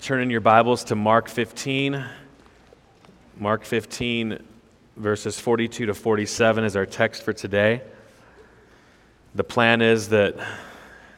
[0.00, 2.04] Turn in your Bibles to Mark 15.
[3.38, 4.42] Mark 15,
[4.96, 7.82] verses 42 to 47 is our text for today.
[9.36, 10.34] The plan is that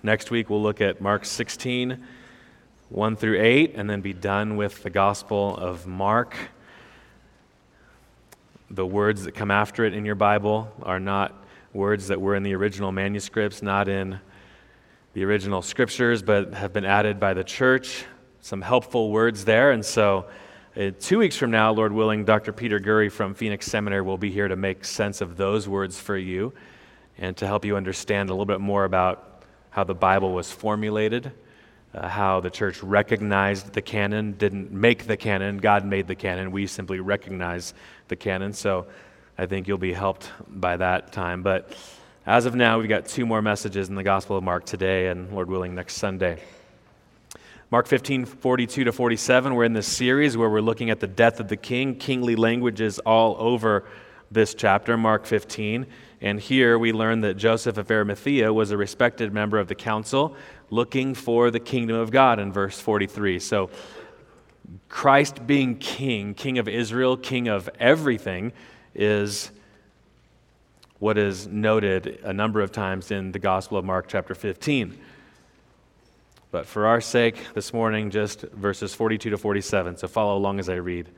[0.02, 2.04] next week we'll look at Mark 16,
[2.90, 6.36] 1 through 8, and then be done with the Gospel of Mark.
[8.68, 11.34] The words that come after it in your Bible are not
[11.72, 14.20] words that were in the original manuscripts, not in
[15.14, 18.04] the original scriptures, but have been added by the church
[18.40, 19.72] some helpful words there.
[19.72, 20.26] And so,
[20.76, 22.52] uh, two weeks from now, Lord willing, Dr.
[22.52, 26.16] Peter Gurry from Phoenix Seminary will be here to make sense of those words for
[26.16, 26.52] you
[27.18, 31.32] and to help you understand a little bit more about how the Bible was formulated,
[31.94, 36.52] uh, how the church recognized the canon, didn't make the canon, God made the canon.
[36.52, 37.74] We simply recognize
[38.08, 38.52] the canon.
[38.52, 38.86] So,
[39.40, 41.44] I think you'll be helped by that time.
[41.44, 41.76] But
[42.26, 45.32] as of now, we've got two more messages in the Gospel of Mark today, and
[45.32, 46.40] Lord willing, next Sunday.
[47.70, 51.38] Mark 15, 42 to 47, we're in this series where we're looking at the death
[51.38, 53.84] of the king, kingly languages all over
[54.30, 55.84] this chapter, Mark 15.
[56.22, 60.34] And here we learn that Joseph of Arimathea was a respected member of the council
[60.70, 63.38] looking for the kingdom of God in verse 43.
[63.38, 63.68] So,
[64.88, 68.54] Christ being king, king of Israel, king of everything,
[68.94, 69.50] is
[71.00, 74.98] what is noted a number of times in the Gospel of Mark, chapter 15.
[76.50, 79.98] But for our sake, this morning, just verses 42 to 47.
[79.98, 81.08] So follow along as I read.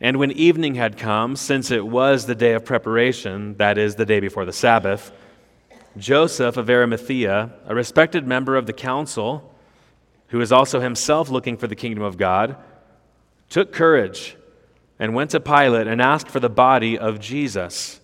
[0.00, 4.06] And when evening had come, since it was the day of preparation, that is, the
[4.06, 5.12] day before the Sabbath,
[5.98, 9.52] Joseph of Arimathea, a respected member of the council,
[10.28, 12.56] who was also himself looking for the kingdom of God,
[13.50, 14.36] took courage
[14.98, 18.00] and went to Pilate and asked for the body of Jesus.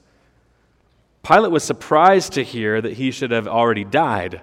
[1.23, 4.43] Pilate was surprised to hear that he should have already died.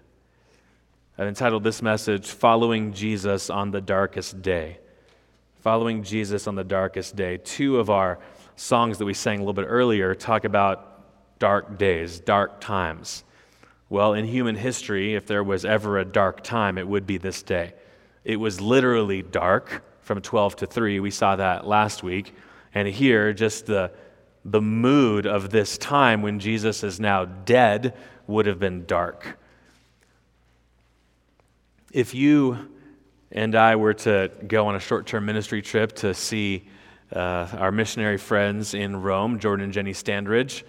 [1.21, 4.79] I've entitled this message, Following Jesus on the Darkest Day.
[5.59, 7.37] Following Jesus on the Darkest Day.
[7.37, 8.17] Two of our
[8.55, 13.23] songs that we sang a little bit earlier talk about dark days, dark times.
[13.87, 17.43] Well, in human history, if there was ever a dark time, it would be this
[17.43, 17.73] day.
[18.23, 20.99] It was literally dark from 12 to 3.
[21.01, 22.33] We saw that last week.
[22.73, 23.91] And here, just the,
[24.43, 27.95] the mood of this time when Jesus is now dead
[28.25, 29.37] would have been dark.
[31.93, 32.69] If you
[33.33, 36.69] and I were to go on a short term ministry trip to see
[37.13, 40.63] uh, our missionary friends in Rome, Jordan and Jenny Standridge,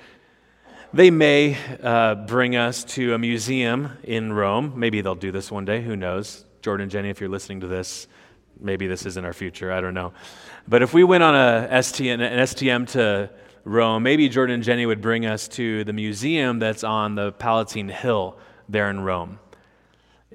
[0.92, 4.72] they may uh, bring us to a museum in Rome.
[4.74, 5.80] Maybe they'll do this one day.
[5.80, 6.44] Who knows?
[6.60, 8.08] Jordan and Jenny, if you're listening to this,
[8.58, 9.70] maybe this isn't our future.
[9.70, 10.12] I don't know.
[10.66, 13.30] But if we went on a an STM to
[13.62, 17.90] Rome, maybe Jordan and Jenny would bring us to the museum that's on the Palatine
[17.90, 19.38] Hill there in Rome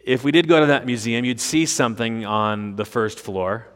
[0.08, 3.68] if we did go to that museum, you'd see something on the first floor,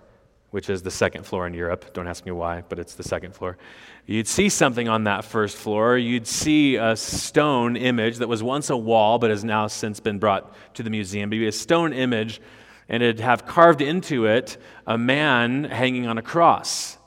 [0.51, 1.93] which is the second floor in Europe.
[1.93, 3.57] Don't ask me why, but it's the second floor.
[4.05, 5.97] You'd see something on that first floor.
[5.97, 10.19] You'd see a stone image that was once a wall, but has now since been
[10.19, 11.33] brought to the museum.
[11.33, 12.39] It'd be a stone image,
[12.87, 14.55] and it'd have carved into it
[14.87, 16.97] a man hanging on a cross.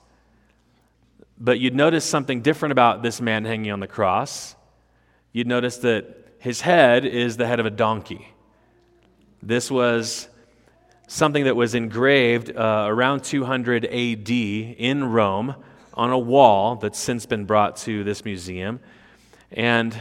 [1.39, 4.55] But you'd notice something different about this man hanging on the cross.
[5.33, 8.34] You'd notice that his head is the head of a donkey.
[9.47, 10.31] This was
[11.07, 15.55] something that was engraved uh, around 200 AD in Rome
[15.93, 18.81] on a wall that's since been brought to this museum.
[19.53, 19.95] And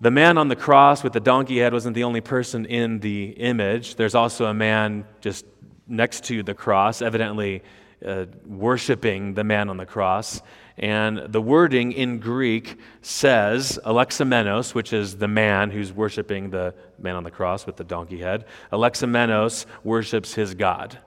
[0.00, 3.32] the man on the cross with the donkey head wasn't the only person in the
[3.32, 3.96] image.
[3.96, 5.44] There's also a man just
[5.86, 7.62] next to the cross, evidently
[8.02, 10.40] uh, worshiping the man on the cross.
[10.78, 17.16] And the wording in Greek says Alexamenos, which is the man who's worshiping the man
[17.16, 18.44] on the cross with the donkey head.
[18.72, 20.98] Alexamenos worships his God.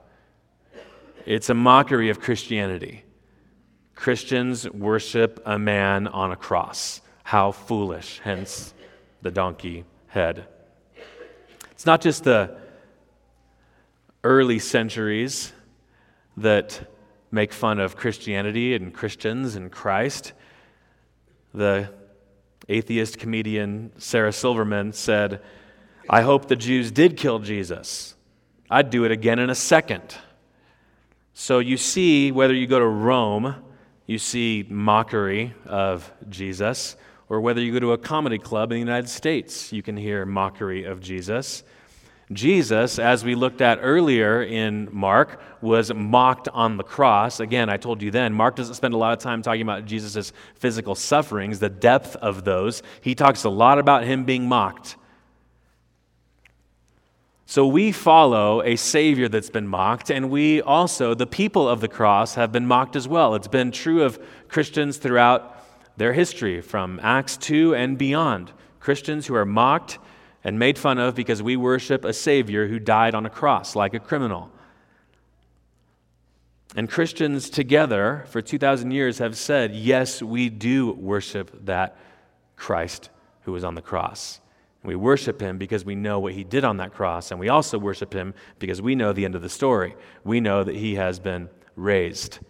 [1.24, 3.04] It's a mockery of Christianity.
[3.94, 7.00] Christians worship a man on a cross.
[7.22, 8.74] How foolish, hence
[9.22, 10.46] the donkey head.
[11.70, 12.58] It's not just the
[14.22, 15.52] early centuries
[16.36, 16.91] that
[17.32, 20.32] make fun of Christianity and Christians and Christ.
[21.52, 21.90] The
[22.68, 25.42] atheist comedian Sarah Silverman said,
[26.08, 28.14] I hope the Jews did kill Jesus.
[28.70, 30.14] I'd do it again in a second.
[31.34, 33.56] So you see, whether you go to Rome,
[34.06, 36.96] you see mockery of Jesus,
[37.28, 40.26] or whether you go to a comedy club in the United States, you can hear
[40.26, 41.64] mockery of Jesus.
[42.34, 47.40] Jesus, as we looked at earlier in Mark, was mocked on the cross.
[47.40, 50.32] Again, I told you then, Mark doesn't spend a lot of time talking about Jesus'
[50.54, 52.82] physical sufferings, the depth of those.
[53.00, 54.96] He talks a lot about him being mocked.
[57.46, 61.88] So we follow a Savior that's been mocked, and we also, the people of the
[61.88, 63.34] cross, have been mocked as well.
[63.34, 64.18] It's been true of
[64.48, 65.56] Christians throughout
[65.96, 68.52] their history, from Acts 2 and beyond.
[68.80, 69.98] Christians who are mocked
[70.44, 73.94] and made fun of because we worship a Savior who died on a cross like
[73.94, 74.50] a criminal.
[76.74, 81.96] And Christians together for 2,000 years have said, yes, we do worship that
[82.56, 83.10] Christ
[83.42, 84.40] who was on the cross.
[84.84, 87.30] We worship him because we know what he did on that cross.
[87.30, 89.94] And we also worship him because we know the end of the story.
[90.24, 92.40] We know that he has been raised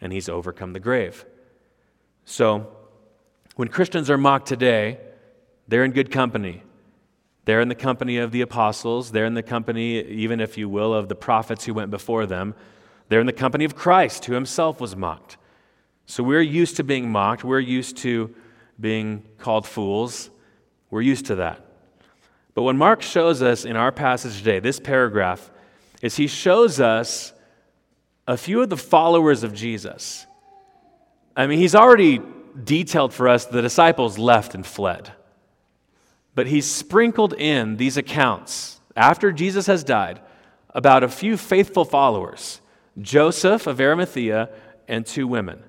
[0.00, 1.24] and he's overcome the grave.
[2.24, 2.72] So,
[3.54, 4.98] when Christians are mocked today,
[5.68, 6.62] they're in good company.
[7.46, 9.12] They're in the company of the apostles.
[9.12, 12.54] They're in the company, even if you will, of the prophets who went before them.
[13.08, 15.36] They're in the company of Christ, who himself was mocked.
[16.06, 17.44] So we're used to being mocked.
[17.44, 18.34] We're used to
[18.78, 20.28] being called fools.
[20.90, 21.64] We're used to that.
[22.54, 25.50] But what Mark shows us in our passage today, this paragraph,
[26.02, 27.32] is he shows us
[28.26, 30.26] a few of the followers of Jesus.
[31.36, 32.20] I mean, he's already
[32.64, 35.12] detailed for us the disciples left and fled.
[36.36, 40.20] But he's sprinkled in these accounts after Jesus has died
[40.70, 42.60] about a few faithful followers
[43.00, 44.50] Joseph of Arimathea
[44.86, 45.62] and two women.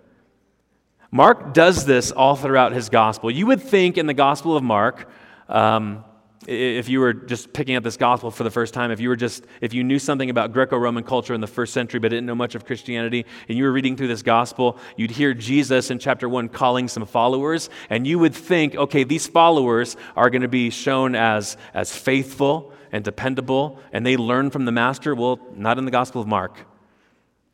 [1.10, 3.32] Mark does this all throughout his gospel.
[3.32, 5.10] You would think in the gospel of Mark,
[5.48, 6.04] um,
[6.48, 9.18] if you were just picking up this gospel for the first time, if you were
[9.18, 12.36] just, if you knew something about Greco-Roman culture in the first century but didn't know
[12.36, 16.30] much of Christianity, and you were reading through this gospel, you'd hear Jesus in chapter
[16.30, 20.70] one calling some followers, and you would think, okay, these followers are going to be
[20.70, 25.14] shown as, as faithful and dependable, and they learn from the master.
[25.14, 26.66] Well, not in the gospel of Mark.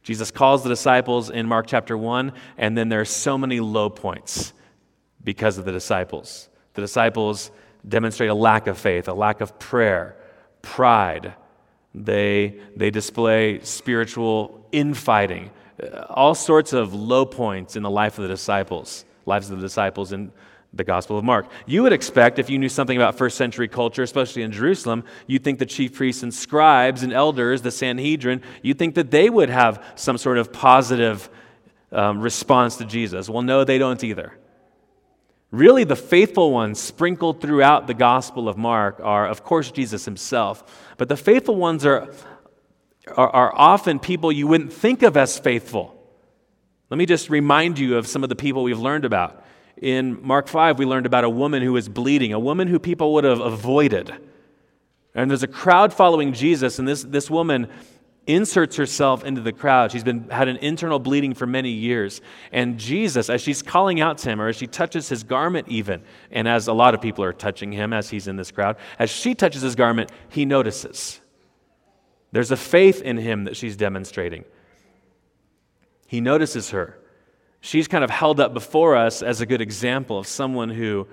[0.04, 3.90] Jesus calls the disciples in Mark chapter 1, and then there are so many low
[3.90, 4.54] points
[5.24, 6.50] because of the disciples.
[6.76, 7.50] The disciples
[7.88, 10.16] demonstrate a lack of faith, a lack of prayer,
[10.62, 11.34] pride.
[11.94, 15.52] They, they display spiritual infighting,
[15.82, 19.62] uh, all sorts of low points in the life of the disciples, lives of the
[19.62, 20.32] disciples in
[20.74, 21.46] the Gospel of Mark.
[21.68, 25.44] You would expect, if you knew something about first century culture, especially in Jerusalem, you'd
[25.44, 29.50] think the chief priests and scribes and elders, the Sanhedrin, you'd think that they would
[29.50, 31.30] have some sort of positive
[31.92, 33.30] um, response to Jesus.
[33.30, 34.36] Well, no, they don't either.
[35.54, 40.96] Really, the faithful ones sprinkled throughout the Gospel of Mark are, of course, Jesus himself.
[40.98, 42.12] But the faithful ones are,
[43.16, 45.96] are, are, often people you wouldn't think of as faithful.
[46.90, 49.46] Let me just remind you of some of the people we've learned about.
[49.78, 53.14] In Mark 5, we learned about a woman who was bleeding, a woman who people
[53.14, 54.12] would have avoided.
[55.14, 57.68] And there's a crowd following Jesus, and this, this woman
[58.26, 59.92] inserts herself into the crowd.
[59.92, 62.22] She's been had an internal bleeding for many years.
[62.52, 66.04] And Jesus, as she's calling out to him, or as she touches his garment even,
[66.32, 69.10] and as a lot of people are touching him as he's in this crowd, as
[69.10, 71.20] she touches his garment, he notices.
[72.32, 74.46] There's a faith in him that she's demonstrating.
[76.08, 76.98] He notices her.
[77.62, 81.08] She's kind of held up before us as a good example of someone who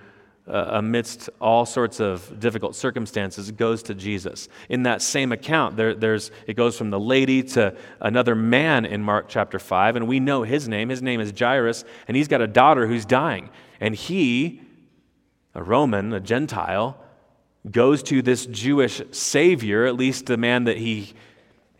[0.50, 4.48] uh, amidst all sorts of difficult circumstances goes to Jesus.
[4.68, 9.02] In that same account, there, there's, it goes from the lady to another man in
[9.02, 10.88] Mark chapter 5, and we know his name.
[10.88, 13.50] His name is Jairus, and he's got a daughter who's dying.
[13.80, 14.60] And he,
[15.54, 17.02] a Roman, a Gentile,
[17.70, 21.14] goes to this Jewish Savior, at least the man that he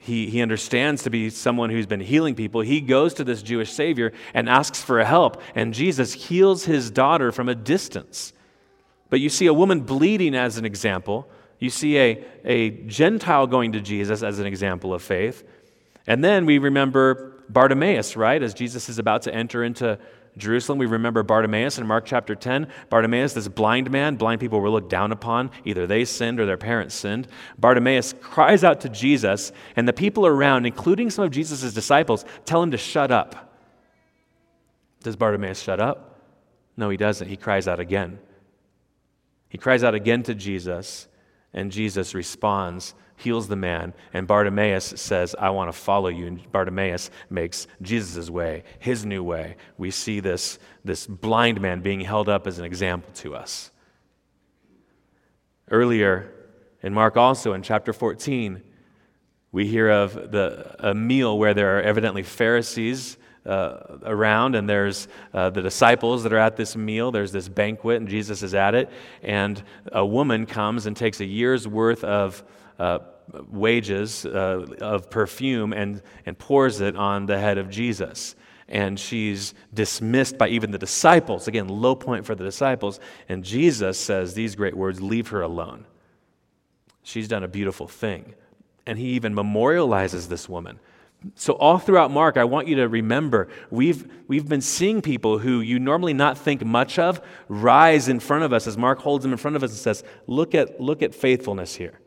[0.03, 2.63] he, he understands to be someone who's been healing people.
[2.63, 7.31] He goes to this Jewish Savior and asks for help, and Jesus heals his daughter
[7.31, 8.33] from a distance.
[9.11, 11.29] But you see a woman bleeding as an example.
[11.59, 15.45] You see a, a Gentile going to Jesus as an example of faith.
[16.07, 18.43] And then we remember Bartimaeus, right?
[18.43, 19.99] As Jesus is about to enter into
[20.37, 22.69] Jerusalem, we remember Bartimaeus in Mark chapter 10.
[22.89, 25.51] Bartimaeus, this blind man, blind people were looked down upon.
[25.65, 27.27] Either they sinned or their parents sinned.
[27.59, 32.63] Bartimaeus cries out to Jesus, and the people around, including some of Jesus' disciples, tell
[32.63, 33.55] him to shut up.
[35.03, 36.21] Does Bartimaeus shut up?
[36.77, 37.29] No, he doesn't.
[37.29, 38.21] He cries out again.
[39.51, 41.09] He cries out again to Jesus,
[41.53, 46.27] and Jesus responds, heals the man, and Bartimaeus says, I want to follow you.
[46.27, 49.57] And Bartimaeus makes Jesus' way, his new way.
[49.77, 53.71] We see this, this blind man being held up as an example to us.
[55.71, 56.33] Earlier
[56.83, 58.63] in Mark, also in chapter 14,
[59.53, 65.09] We hear of the, a meal where there are evidently Pharisees uh, around, and there's
[65.33, 67.11] uh, the disciples that are at this meal.
[67.11, 68.91] There's this banquet, and Jesus is at it.
[69.23, 72.45] And a woman comes and takes a year's worth of
[72.79, 73.01] uh,
[73.51, 78.35] wages uh, of perfume and, and pours it on the head of Jesus.
[78.69, 81.49] And she's dismissed by even the disciples.
[81.49, 83.01] Again, low point for the disciples.
[83.29, 85.87] And Jesus says these great words Leave her alone.
[87.03, 88.35] She's done a beautiful thing.
[88.87, 90.79] And he even memorializes this woman.
[91.35, 95.61] So, all throughout Mark, I want you to remember we've, we've been seeing people who
[95.61, 99.33] you normally not think much of rise in front of us as Mark holds them
[99.33, 102.01] in front of us and says, Look at, look at faithfulness here.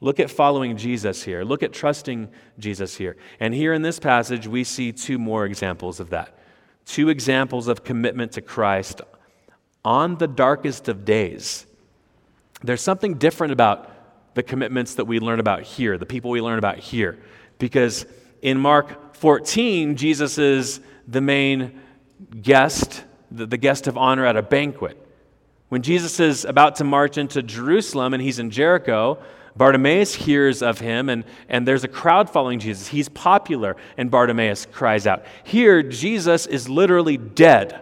[0.00, 1.44] Look at following Jesus here.
[1.44, 2.28] Look at trusting
[2.58, 3.16] Jesus here.
[3.40, 6.38] And here in this passage, we see two more examples of that.
[6.84, 9.00] Two examples of commitment to Christ
[9.84, 11.66] on the darkest of days.
[12.62, 13.90] There's something different about
[14.34, 17.18] the commitments that we learn about here, the people we learn about here.
[17.58, 18.04] Because
[18.46, 21.80] in Mark 14, Jesus is the main
[22.42, 24.96] guest, the, guest of honor at a banquet.
[25.68, 29.18] When Jesus is about to march into Jerusalem and he's in Jericho,
[29.56, 32.86] Bartimaeus hears of him, and, and there's a crowd following Jesus.
[32.86, 35.24] He's popular, and Bartimaeus cries out.
[35.42, 37.80] Here, Jesus is literally dead.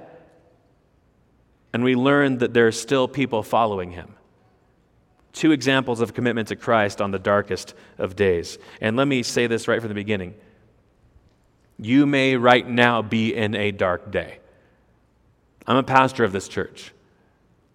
[1.74, 4.14] And we learn that there are still people following him.
[5.34, 8.56] Two examples of commitment to Christ on the darkest of days.
[8.80, 10.34] And let me say this right from the beginning.
[11.78, 14.38] You may right now be in a dark day.
[15.66, 16.92] I'm a pastor of this church.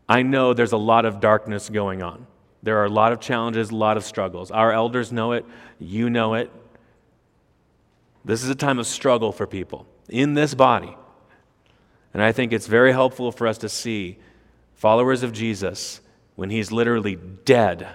[0.07, 2.25] I know there's a lot of darkness going on.
[2.63, 4.51] There are a lot of challenges, a lot of struggles.
[4.51, 5.45] Our elders know it,
[5.79, 6.51] you know it.
[8.25, 10.95] This is a time of struggle for people in this body.
[12.13, 14.17] And I think it's very helpful for us to see
[14.73, 16.01] followers of Jesus
[16.35, 17.15] when he's literally
[17.45, 17.87] dead,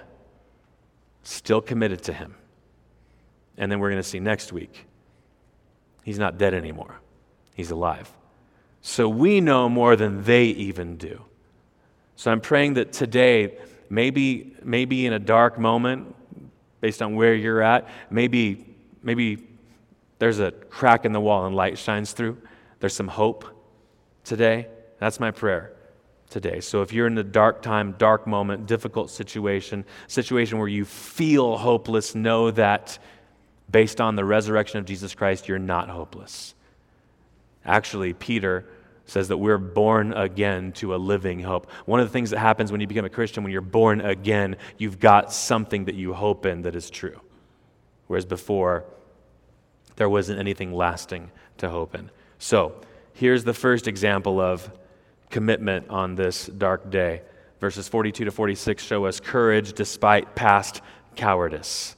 [1.23, 2.35] still committed to him.
[3.57, 4.85] And then we're going to see next week,
[6.05, 7.01] he's not dead anymore,
[7.55, 8.09] he's alive.
[8.81, 11.25] So we know more than they even do.
[12.15, 13.57] So I'm praying that today,
[13.89, 16.15] maybe, maybe in a dark moment,
[16.81, 18.63] based on where you're at, maybe,
[19.01, 19.47] maybe
[20.19, 22.37] there's a crack in the wall and light shines through.
[22.79, 23.43] There's some hope
[24.23, 24.67] today.
[24.99, 25.73] That's my prayer
[26.29, 26.59] today.
[26.59, 31.57] So if you're in a dark time, dark moment, difficult situation, situation where you feel
[31.57, 32.99] hopeless, know that
[33.69, 36.55] based on the resurrection of Jesus Christ, you're not hopeless.
[37.65, 38.65] Actually, Peter
[39.05, 41.69] says that we're born again to a living hope.
[41.85, 44.57] One of the things that happens when you become a Christian, when you're born again,
[44.77, 47.19] you've got something that you hope in that is true.
[48.07, 48.85] Whereas before,
[49.95, 52.09] there wasn't anything lasting to hope in.
[52.39, 52.75] So,
[53.13, 54.69] here's the first example of
[55.29, 57.21] commitment on this dark day.
[57.59, 60.81] Verses 42 to 46 show us courage despite past
[61.15, 61.94] cowardice.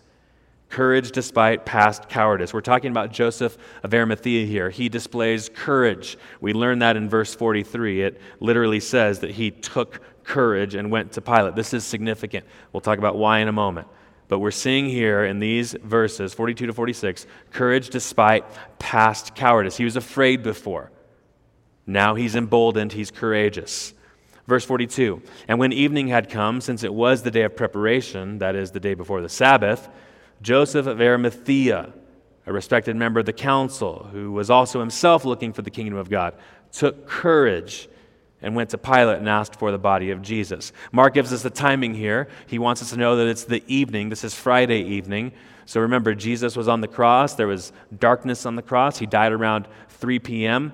[0.69, 2.53] Courage despite past cowardice.
[2.53, 4.69] We're talking about Joseph of Arimathea here.
[4.69, 6.17] He displays courage.
[6.41, 8.01] We learn that in verse 43.
[8.01, 11.55] It literally says that he took courage and went to Pilate.
[11.55, 12.45] This is significant.
[12.73, 13.87] We'll talk about why in a moment.
[14.27, 18.45] But we're seeing here in these verses, 42 to 46, courage despite
[18.77, 19.77] past cowardice.
[19.77, 20.91] He was afraid before.
[21.85, 23.93] Now he's emboldened, he's courageous.
[24.47, 28.55] Verse 42 And when evening had come, since it was the day of preparation, that
[28.55, 29.87] is, the day before the Sabbath,
[30.41, 31.91] Joseph of Arimathea,
[32.45, 36.09] a respected member of the council, who was also himself looking for the kingdom of
[36.09, 36.33] God,
[36.71, 37.89] took courage
[38.41, 40.71] and went to Pilate and asked for the body of Jesus.
[40.91, 42.27] Mark gives us the timing here.
[42.45, 44.09] He wants us to know that it's the evening.
[44.09, 45.31] This is Friday evening.
[45.65, 47.33] So remember, Jesus was on the cross.
[47.33, 48.99] There was darkness on the cross.
[48.99, 50.71] He died around 3 p.m.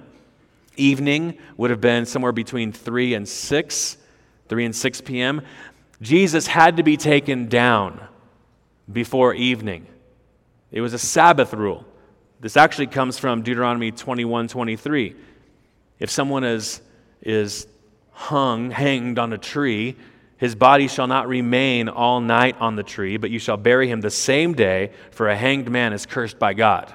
[0.75, 3.97] Evening would have been somewhere between 3 and 6,
[4.49, 5.41] 3 and 6 p.m.
[6.01, 8.07] Jesus had to be taken down
[8.91, 9.85] before evening.
[10.71, 11.85] It was a Sabbath rule.
[12.39, 15.15] This actually comes from Deuteronomy 21 23.
[15.99, 16.81] If someone is,
[17.21, 17.67] is
[18.11, 19.95] hung, hanged on a tree,
[20.37, 24.01] his body shall not remain all night on the tree, but you shall bury him
[24.01, 26.91] the same day, for a hanged man is cursed by God.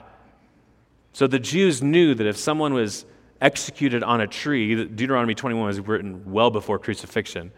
[1.15, 3.07] So the Jews knew that if someone was
[3.41, 7.53] executed on a tree, Deuteronomy 21 was written well before crucifixion.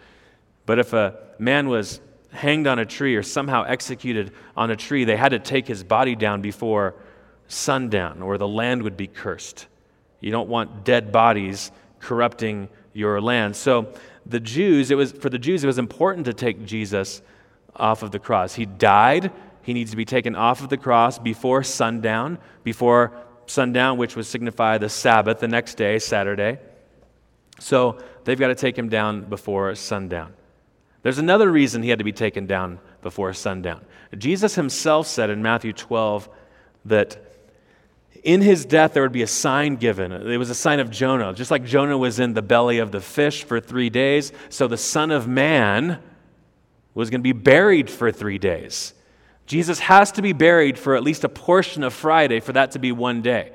[0.67, 5.05] But if a man was hanged on a tree or somehow executed on a tree,
[5.05, 6.95] they had to take his body down before
[7.49, 9.67] sundown or the land would be cursed.
[10.21, 13.57] You don't want dead bodies corrupting your land.
[13.57, 13.93] So
[14.27, 17.23] the Jews, it was for the Jews it was important to take Jesus
[17.75, 18.55] off of the cross.
[18.55, 19.33] He died,
[19.63, 23.13] he needs to be taken off of the cross before sundown, before
[23.47, 26.59] sundown, which would signify the Sabbath, the next day, Saturday.
[27.59, 30.35] So they've got to take him down before sundown.
[31.02, 33.85] There's another reason he had to be taken down before sundown.
[34.16, 36.28] Jesus himself said in Matthew 12
[36.87, 37.30] that
[38.23, 40.12] in his death there would be a sign given.
[40.12, 41.33] It was a sign of Jonah.
[41.33, 44.76] Just like Jonah was in the belly of the fish for three days, so the
[44.76, 46.00] Son of Man
[46.95, 48.95] was going to be buried for three days.
[49.47, 52.78] Jesus has to be buried for at least a portion of Friday for that to
[52.78, 53.52] be one day.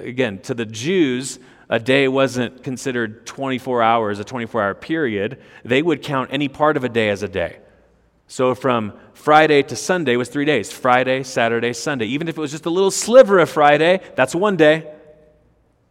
[0.00, 1.38] Again, to the Jews,
[1.68, 5.40] a day wasn't considered 24 hours, a 24 hour period.
[5.64, 7.58] They would count any part of a day as a day.
[8.26, 12.06] So from Friday to Sunday was three days Friday, Saturday, Sunday.
[12.06, 14.90] Even if it was just a little sliver of Friday, that's one day.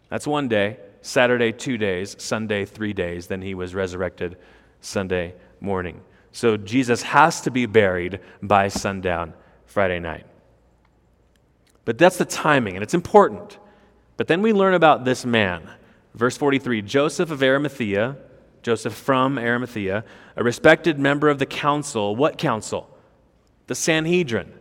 [0.09, 0.77] That's one day.
[1.01, 2.15] Saturday, two days.
[2.19, 3.27] Sunday, three days.
[3.27, 4.37] Then he was resurrected
[4.81, 6.01] Sunday morning.
[6.31, 9.33] So Jesus has to be buried by sundown
[9.65, 10.25] Friday night.
[11.85, 13.57] But that's the timing, and it's important.
[14.21, 15.67] But then we learn about this man.
[16.13, 18.17] Verse 43 Joseph of Arimathea,
[18.61, 20.03] Joseph from Arimathea,
[20.35, 22.15] a respected member of the council.
[22.15, 22.87] What council?
[23.65, 24.53] The Sanhedrin.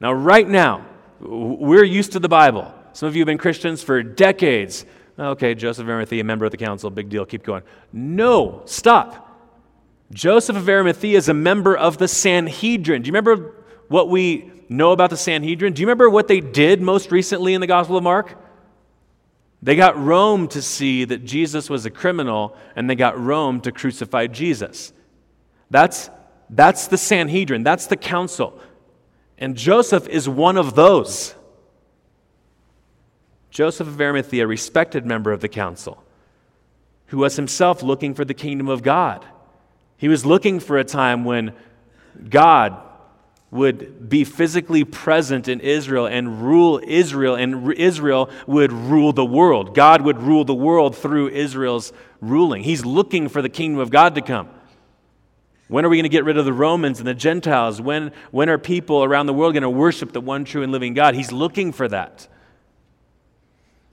[0.00, 0.86] Now, right now,
[1.20, 2.72] we're used to the Bible.
[2.94, 4.86] Some of you have been Christians for decades.
[5.18, 7.64] Okay, Joseph of Arimathea, member of the council, big deal, keep going.
[7.92, 9.38] No, stop.
[10.14, 13.02] Joseph of Arimathea is a member of the Sanhedrin.
[13.02, 13.54] Do you remember
[13.88, 15.74] what we know about the Sanhedrin?
[15.74, 18.47] Do you remember what they did most recently in the Gospel of Mark?
[19.62, 23.72] They got Rome to see that Jesus was a criminal, and they got Rome to
[23.72, 24.92] crucify Jesus.
[25.70, 26.10] That's,
[26.48, 28.60] that's the Sanhedrin, that's the council.
[29.36, 31.34] And Joseph is one of those.
[33.50, 36.04] Joseph of Arimathea, a respected member of the council,
[37.06, 39.24] who was himself looking for the kingdom of God.
[39.96, 41.52] He was looking for a time when
[42.28, 42.80] God
[43.50, 49.74] would be physically present in Israel and rule Israel, and Israel would rule the world.
[49.74, 52.62] God would rule the world through Israel's ruling.
[52.62, 54.50] He's looking for the kingdom of God to come.
[55.68, 57.80] When are we going to get rid of the Romans and the Gentiles?
[57.80, 60.94] When, when are people around the world going to worship the one true and living
[60.94, 61.14] God?
[61.14, 62.26] He's looking for that.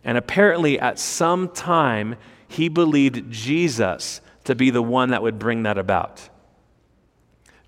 [0.03, 2.15] And apparently, at some time,
[2.47, 6.29] he believed Jesus to be the one that would bring that about.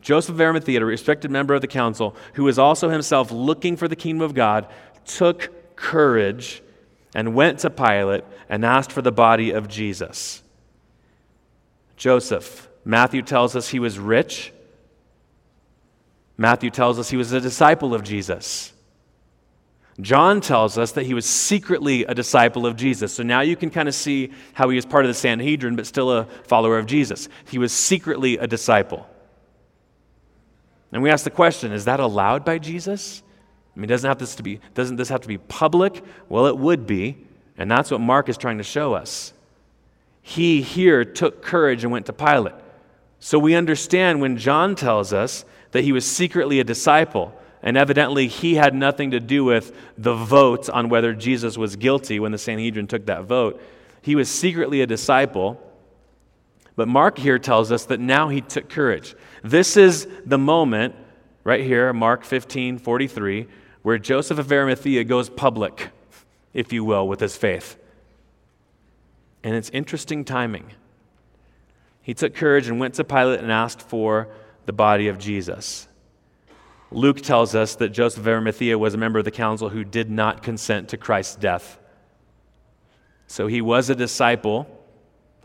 [0.02, 3.88] Joseph of Arimathea, a respected member of the council, who was also himself looking for
[3.88, 4.68] the kingdom of God,
[5.06, 6.62] took courage
[7.16, 10.44] and went to Pilate and asked for the body of Jesus.
[11.96, 14.54] Joseph, Matthew tells us he was rich.
[16.38, 18.72] Matthew tells us he was a disciple of Jesus.
[20.00, 23.12] John tells us that he was secretly a disciple of Jesus.
[23.14, 25.88] So now you can kind of see how he was part of the Sanhedrin, but
[25.88, 27.30] still a follower of Jesus.
[27.50, 29.08] He was secretly a disciple.
[30.92, 33.24] And we ask the question is that allowed by Jesus?
[33.76, 36.04] I mean, doesn't, have this to be, doesn't this have to be public?
[36.30, 37.18] Well, it would be.
[37.58, 39.34] And that's what Mark is trying to show us.
[40.22, 42.56] He here took courage and went to Pilate.
[43.20, 47.34] So we understand when John tells us that he was secretly a disciple
[47.68, 52.20] and evidently, he had nothing to do with the vote on whether Jesus was guilty
[52.20, 53.62] when the Sanhedrin took that vote.
[54.02, 55.62] He was secretly a disciple.
[56.76, 59.16] But Mark here tells us that now he took courage.
[59.44, 60.96] This is the moment,
[61.44, 63.48] right here, Mark 15 43,
[63.82, 65.90] where Joseph of Arimathea goes public,
[66.54, 67.78] if you will, with his faith.
[69.44, 70.72] And it's interesting timing.
[72.02, 74.30] He took courage and went to Pilate and asked for
[74.66, 75.88] the body of Jesus.
[76.90, 80.10] Luke tells us that Joseph of Arimathea was a member of the council who did
[80.10, 81.78] not consent to Christ's death.
[83.28, 84.68] So he was a disciple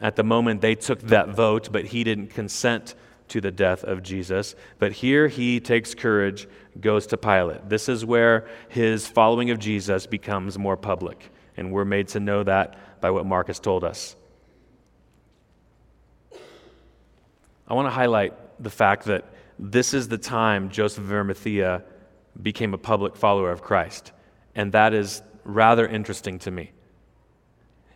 [0.01, 2.95] at the moment they took that vote, but he didn't consent
[3.33, 4.55] to the death of Jesus.
[4.79, 6.47] But here he takes courage,
[6.79, 7.67] goes to Pilate.
[7.67, 11.31] This is where his following of Jesus becomes more public.
[11.57, 14.17] And we're made to know that by what Mark has told us.
[17.67, 19.25] I want to highlight the fact that
[19.59, 21.85] this is the time Joseph of Arimathea
[22.41, 24.13] became a public follower of Christ.
[24.55, 26.73] And that is rather interesting to me.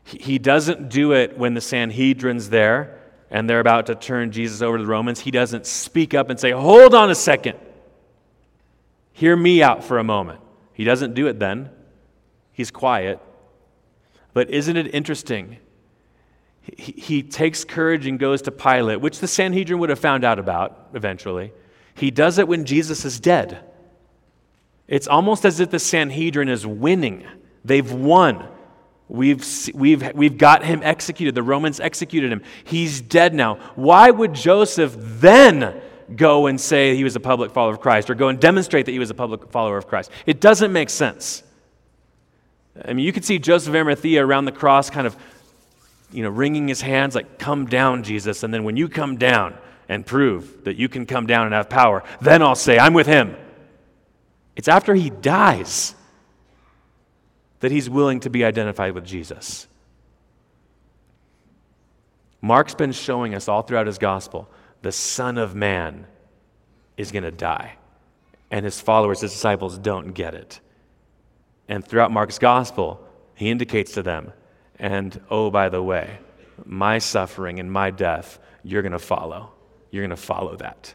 [0.03, 4.79] He doesn't do it when the Sanhedrin's there and they're about to turn Jesus over
[4.79, 5.21] to the Romans.
[5.21, 7.59] He doesn't speak up and say, Hold on a second.
[9.13, 10.41] Hear me out for a moment.
[10.73, 11.71] He doesn't do it then.
[12.53, 13.21] He's quiet.
[14.35, 15.59] But isn't it interesting
[16.77, 20.39] he, he takes courage and goes to Pilate, which the Sanhedrin would have found out
[20.39, 21.53] about eventually.
[21.95, 23.65] He does it when Jesus is dead.
[24.89, 27.27] It's almost as if the Sanhedrin is winning.
[27.65, 28.47] They've won.
[29.09, 31.35] We've, we've, we've got him executed.
[31.35, 32.43] The Romans executed him.
[32.65, 33.57] He's dead now.
[33.77, 35.81] Why would Joseph then
[36.15, 38.93] go and say he was a public follower of Christ or go and demonstrate that
[38.93, 40.11] he was a public follower of Christ?
[40.27, 41.43] It doesn't make sense.
[42.85, 45.17] I mean, you could see Joseph Arimathea around the cross kind of
[46.13, 48.43] you know, wringing his hands like, Come down, Jesus.
[48.43, 49.57] And then when you come down,
[49.89, 53.07] and prove that you can come down and have power, then I'll say, I'm with
[53.07, 53.37] him.
[54.57, 55.95] It's after he dies
[57.67, 59.67] that he's willing to be identified with Jesus.
[62.41, 64.49] Mark's been showing us all throughout his gospel
[64.83, 66.07] the Son of Man
[66.97, 67.75] is going to die.
[68.53, 70.61] And his followers, his disciples, don't get it.
[71.67, 74.33] And throughout Mark's gospel, he indicates to them,
[74.79, 76.21] and oh, by the way,
[76.65, 79.51] my suffering and my death, you're going to follow.
[79.91, 80.95] You're going to follow that.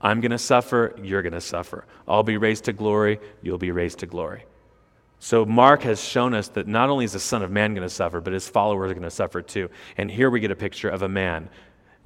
[0.00, 1.86] I'm going to suffer, you're going to suffer.
[2.06, 4.44] I'll be raised to glory, you'll be raised to glory.
[5.20, 7.92] So, Mark has shown us that not only is the Son of Man going to
[7.92, 9.68] suffer, but his followers are going to suffer too.
[9.96, 11.48] And here we get a picture of a man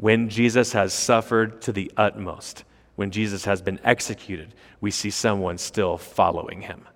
[0.03, 2.65] when Jesus has suffered to the utmost,
[2.97, 6.87] when Jesus has been executed, we see someone still following him.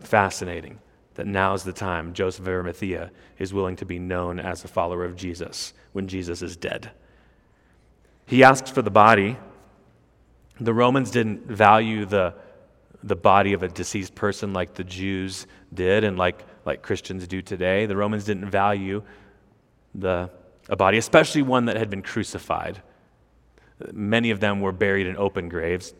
[0.00, 0.78] Fascinating
[1.14, 4.68] that now is the time Joseph of Arimathea is willing to be known as a
[4.68, 6.90] follower of Jesus when Jesus is dead.
[8.26, 9.38] He asks for the body.
[10.60, 12.34] The Romans didn't value the,
[13.02, 17.40] the body of a deceased person like the Jews did and like, like Christians do
[17.40, 17.86] today.
[17.86, 19.02] The Romans didn't value
[19.94, 20.30] the,
[20.68, 22.82] a body, especially one that had been crucified.
[23.92, 25.94] Many of them were buried in open graves,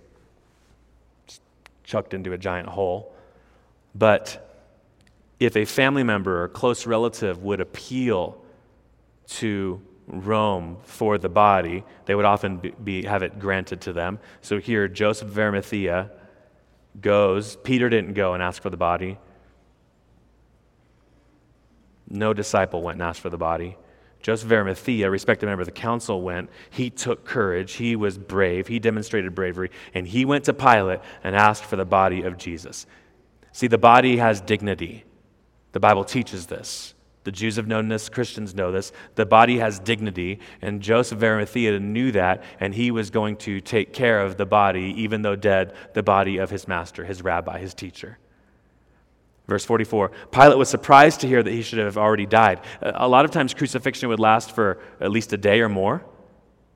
[1.85, 3.15] chucked into a giant hole.
[3.95, 4.47] But
[5.39, 8.43] if a family member or close relative would appeal
[9.29, 14.19] to Rome for the body, they would often be, have it granted to them.
[14.43, 16.11] So here, Joseph of Arimathea
[17.01, 17.57] goes.
[17.57, 19.19] Peter didn't go and ask for the body.
[22.09, 23.77] No disciple went and asked for the body.
[24.23, 26.51] Joseph of Arimathea, a respected member of the council, went.
[26.69, 27.75] He took courage.
[27.75, 28.67] He was brave.
[28.67, 29.71] He demonstrated bravery.
[29.95, 32.87] And he went to Pilate and asked for the body of Jesus.
[33.53, 35.05] See, the body has dignity.
[35.73, 36.95] The Bible teaches this.
[37.25, 38.93] The Jews have known this, Christians know this.
[39.15, 43.61] The body has dignity, and Joseph of Arimathea knew that, and he was going to
[43.61, 47.59] take care of the body, even though dead, the body of his master, his rabbi,
[47.59, 48.19] his teacher.
[49.47, 52.61] Verse 44 Pilate was surprised to hear that he should have already died.
[52.81, 56.03] A lot of times, crucifixion would last for at least a day or more,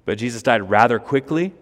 [0.05, 1.55] but Jesus died rather quickly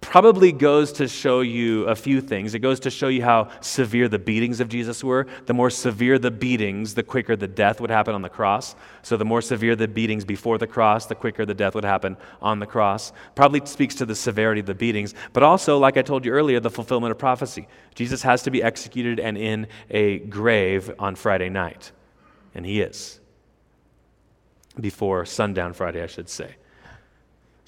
[0.00, 2.54] probably goes to show you a few things.
[2.54, 5.26] It goes to show you how severe the beatings of Jesus were.
[5.46, 8.76] The more severe the beatings, the quicker the death would happen on the cross.
[9.02, 12.16] So, the more severe the beatings before the cross, the quicker the death would happen
[12.40, 13.12] on the cross.
[13.34, 16.60] Probably speaks to the severity of the beatings, but also, like I told you earlier,
[16.60, 17.66] the fulfillment of prophecy.
[17.94, 21.92] Jesus has to be executed and in a grave on Friday night.
[22.54, 23.20] And he is.
[24.80, 26.54] Before sundown Friday, I should say.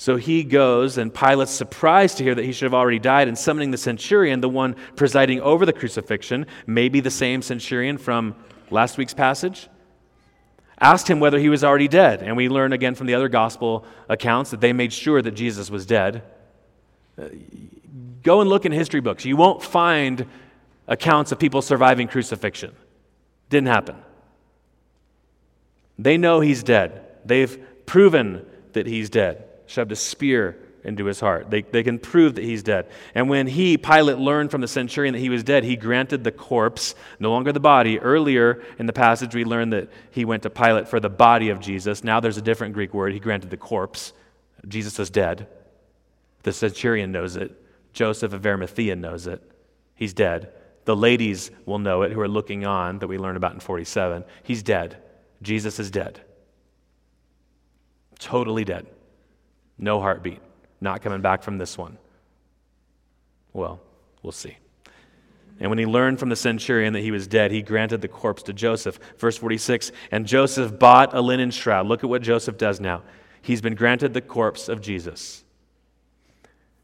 [0.01, 3.37] So he goes, and Pilate's surprised to hear that he should have already died, and
[3.37, 8.35] summoning the centurion, the one presiding over the crucifixion, maybe the same centurion from
[8.71, 9.69] last week's passage,
[10.81, 12.23] asked him whether he was already dead.
[12.23, 15.69] And we learn again from the other gospel accounts that they made sure that Jesus
[15.69, 16.23] was dead.
[18.23, 19.27] Go and look in history books.
[19.27, 20.25] You won't find
[20.89, 22.75] accounts of people surviving crucifixion.
[23.51, 23.97] Didn't happen.
[25.99, 31.49] They know he's dead, they've proven that he's dead shoved a spear into his heart.
[31.51, 32.91] They, they can prove that he's dead.
[33.15, 36.33] And when he, Pilate, learned from the centurion that he was dead, he granted the
[36.33, 38.01] corpse, no longer the body.
[38.01, 41.61] Earlier in the passage, we learned that he went to Pilate for the body of
[41.61, 42.03] Jesus.
[42.03, 43.13] Now there's a different Greek word.
[43.13, 44.13] He granted the corpse.
[44.67, 45.47] Jesus is dead.
[46.43, 47.57] The centurion knows it.
[47.93, 49.43] Joseph of Arimathea knows it.
[49.95, 50.53] He's dead.
[50.85, 54.25] The ladies will know it who are looking on that we learn about in 47.
[54.43, 54.97] He's dead.
[55.43, 56.21] Jesus is dead.
[58.19, 58.87] Totally dead.
[59.81, 60.41] No heartbeat.
[60.81, 61.99] Not coming back from this one.
[63.53, 63.81] Well,
[64.23, 64.57] we'll see.
[65.59, 68.43] And when he learned from the centurion that he was dead, he granted the corpse
[68.45, 68.99] to Joseph.
[69.19, 71.87] Verse 46 And Joseph bought a linen shroud.
[71.87, 73.03] Look at what Joseph does now.
[73.43, 75.43] He's been granted the corpse of Jesus.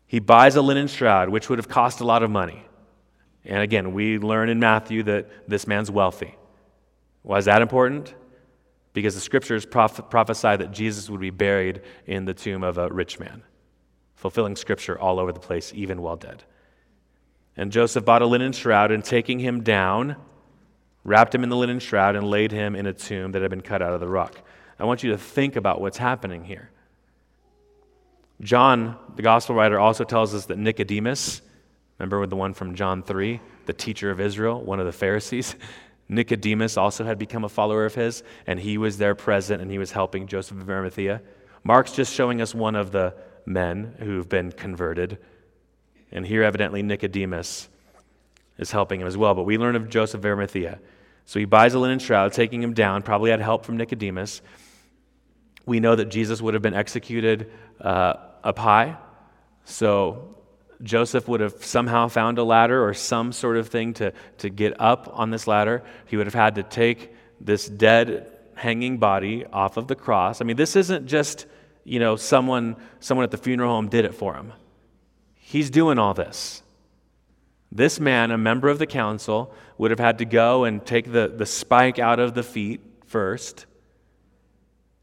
[0.06, 2.62] He buys a linen shroud, which would have cost a lot of money.
[3.44, 6.34] And again, we learn in Matthew that this man's wealthy.
[7.22, 8.14] Why is that important?
[8.96, 12.88] Because the scriptures proph- prophesy that Jesus would be buried in the tomb of a
[12.88, 13.42] rich man,
[14.14, 16.44] fulfilling scripture all over the place, even while dead.
[17.58, 20.16] And Joseph bought a linen shroud and taking him down,
[21.04, 23.60] wrapped him in the linen shroud and laid him in a tomb that had been
[23.60, 24.34] cut out of the rock.
[24.78, 26.70] I want you to think about what's happening here.
[28.40, 31.42] John, the gospel writer, also tells us that Nicodemus,
[31.98, 35.54] remember the one from John 3, the teacher of Israel, one of the Pharisees,
[36.08, 39.78] Nicodemus also had become a follower of his, and he was there present and he
[39.78, 41.20] was helping Joseph of Arimathea.
[41.64, 43.14] Mark's just showing us one of the
[43.44, 45.18] men who've been converted.
[46.12, 47.68] And here, evidently, Nicodemus
[48.58, 49.34] is helping him as well.
[49.34, 50.78] But we learn of Joseph of Arimathea.
[51.24, 54.42] So he buys a linen shroud, taking him down, probably had help from Nicodemus,
[55.66, 58.14] We know that Jesus would have been executed uh,
[58.44, 58.96] up high.
[59.64, 60.35] So
[60.82, 64.78] Joseph would have somehow found a ladder or some sort of thing to, to get
[64.80, 65.82] up on this ladder.
[66.06, 70.40] He would have had to take this dead, hanging body off of the cross.
[70.40, 71.46] I mean, this isn't just,
[71.84, 74.52] you know, someone, someone at the funeral home did it for him.
[75.34, 76.62] He's doing all this.
[77.70, 81.28] This man, a member of the council, would have had to go and take the,
[81.28, 83.66] the spike out of the feet first,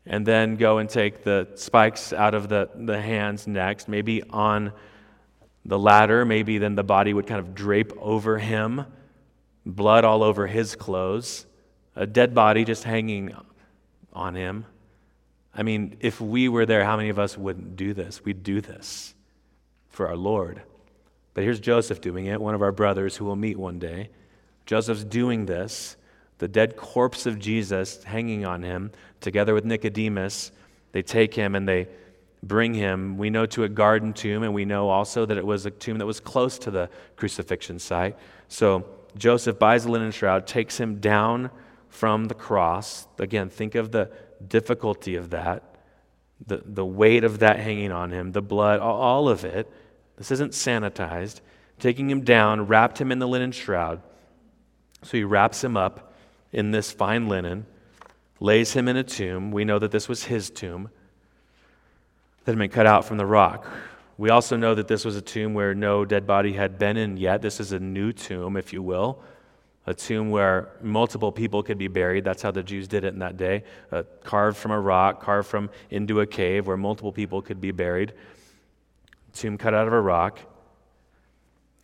[0.06, 4.74] and then go and take the spikes out of the, the hands next, maybe on
[5.66, 8.86] the ladder, maybe then the body would kind of drape over him,
[9.66, 11.46] blood all over his clothes,
[11.96, 13.34] a dead body just hanging
[14.12, 14.66] on him.
[15.56, 18.26] I mean, if we were there, how many of us wouldn't do this?
[18.26, 19.14] We'd do this
[19.90, 20.62] for our Lord.
[21.34, 24.10] But here's Joseph doing it, one of our brothers who we'll meet one day.
[24.66, 25.96] Joseph's doing this,
[26.40, 30.52] the dead corpse of Jesus hanging on him, together with Nicodemus.
[30.92, 31.88] They take him and they
[32.44, 35.66] bring him, we know, to a garden tomb, and we know also that it was
[35.66, 38.18] a tomb that was close to the crucifixion site.
[38.50, 38.86] So
[39.18, 41.50] Joseph buys a linen shroud, takes him down
[41.88, 43.08] from the cross.
[43.18, 44.12] Again, think of the
[44.46, 45.78] difficulty of that,
[46.46, 49.72] the, the weight of that hanging on him, the blood, all of it.
[50.18, 51.40] This isn't sanitized.
[51.80, 54.02] Taking him down, wrapped him in the linen shroud.
[55.02, 56.14] So he wraps him up
[56.52, 57.66] in this fine linen,
[58.40, 59.52] lays him in a tomb.
[59.52, 60.90] We know that this was his tomb
[62.44, 63.66] that had been cut out from the rock.
[64.18, 67.18] We also know that this was a tomb where no dead body had been in
[67.18, 67.42] yet.
[67.42, 69.24] This is a new tomb, if you will,
[69.88, 72.24] a tomb where multiple people could be buried.
[72.24, 73.64] That's how the Jews did it in that day.
[73.92, 77.72] Uh, carved from a rock, carved from into a cave where multiple people could be
[77.72, 78.14] buried.
[79.34, 80.40] Tomb cut out of a rock.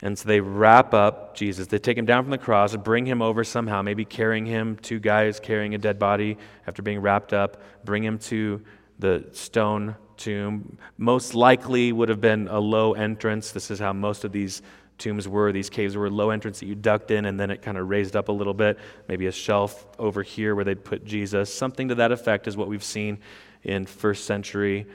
[0.01, 1.67] And so they wrap up Jesus.
[1.67, 4.99] They take him down from the cross, bring him over somehow, maybe carrying him, two
[4.99, 8.61] guys carrying a dead body after being wrapped up, bring him to
[8.99, 10.77] the stone tomb.
[10.97, 13.51] Most likely would have been a low entrance.
[13.51, 14.61] This is how most of these
[14.99, 15.51] tombs were.
[15.51, 18.15] These caves were low entrance that you ducked in and then it kind of raised
[18.15, 18.77] up a little bit.
[19.07, 21.51] Maybe a shelf over here where they'd put Jesus.
[21.51, 23.19] Something to that effect is what we've seen
[23.63, 24.85] in first century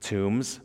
[0.00, 0.60] tombs.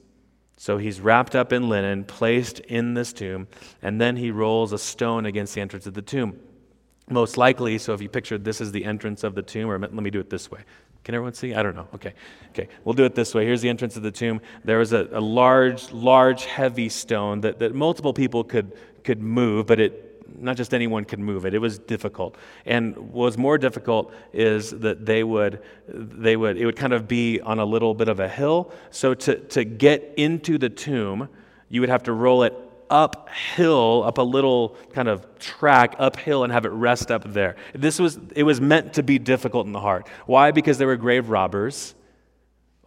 [0.58, 3.47] So he's wrapped up in linen, placed in this tomb,
[3.82, 6.38] and then he rolls a stone against the entrance of the tomb.
[7.10, 9.93] Most likely, so if you pictured this is the entrance of the tomb, or let
[9.93, 10.60] me do it this way.
[11.03, 11.53] Can everyone see?
[11.53, 11.88] I don't know.
[11.95, 12.13] Okay.
[12.49, 12.67] Okay.
[12.83, 13.45] We'll do it this way.
[13.45, 14.41] Here's the entrance of the tomb.
[14.63, 19.65] There was a, a large, large, heavy stone that, that multiple people could, could move,
[19.65, 20.05] but it
[20.38, 21.53] not just anyone could move it.
[21.53, 22.38] It was difficult.
[22.65, 27.07] And what was more difficult is that they would, they would, it would kind of
[27.07, 28.71] be on a little bit of a hill.
[28.91, 31.29] So to, to get into the tomb,
[31.69, 32.53] you would have to roll it
[32.89, 37.56] uphill, up a little kind of track uphill and have it rest up there.
[37.73, 40.08] This was, it was meant to be difficult in the heart.
[40.25, 40.52] Why?
[40.52, 41.95] Because there were grave robbers.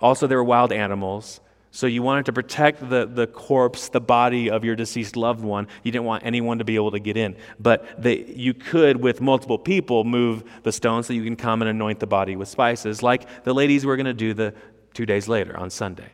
[0.00, 1.40] Also, there were wild animals.
[1.74, 5.68] So you wanted to protect the, the corpse, the body of your deceased loved one.
[5.82, 7.34] You didn't want anyone to be able to get in.
[7.58, 11.70] But they, you could, with multiple people, move the stone so you can come and
[11.70, 14.54] anoint the body with spices, like the ladies were going to do the
[14.92, 16.10] two days later on Sunday.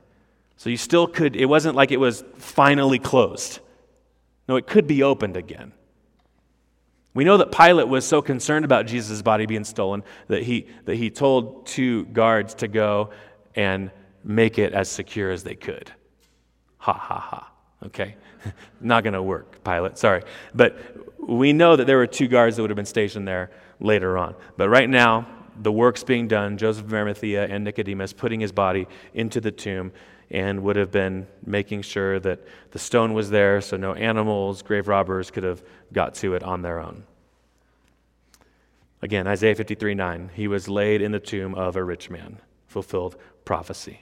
[0.58, 3.58] So you still could, it wasn't like it was finally closed.
[4.48, 5.72] No, it could be opened again.
[7.14, 10.96] We know that Pilate was so concerned about Jesus' body being stolen that he, that
[10.96, 13.10] he told two guards to go
[13.54, 13.90] and
[14.24, 15.92] make it as secure as they could.
[16.78, 17.52] Ha ha ha.
[17.86, 18.16] Okay?
[18.80, 19.98] Not going to work, Pilate.
[19.98, 20.22] Sorry.
[20.54, 20.78] But
[21.18, 24.34] we know that there were two guards that would have been stationed there later on.
[24.56, 25.26] But right now,
[25.60, 26.56] the work's being done.
[26.56, 29.92] Joseph of Arimathea and Nicodemus putting his body into the tomb
[30.30, 32.40] and would have been making sure that
[32.72, 35.62] the stone was there so no animals, grave robbers could have
[35.92, 37.04] got to it on their own.
[39.00, 43.16] Again, Isaiah 53 9, he was laid in the tomb of a rich man, fulfilled
[43.44, 44.00] prophecy.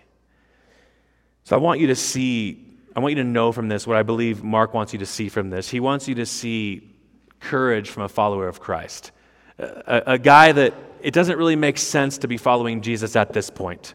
[1.44, 4.02] So I want you to see, I want you to know from this what I
[4.02, 5.68] believe Mark wants you to see from this.
[5.68, 6.96] He wants you to see
[7.40, 9.12] courage from a follower of Christ.
[9.58, 13.50] A, a guy that it doesn't really make sense to be following Jesus at this
[13.50, 13.94] point.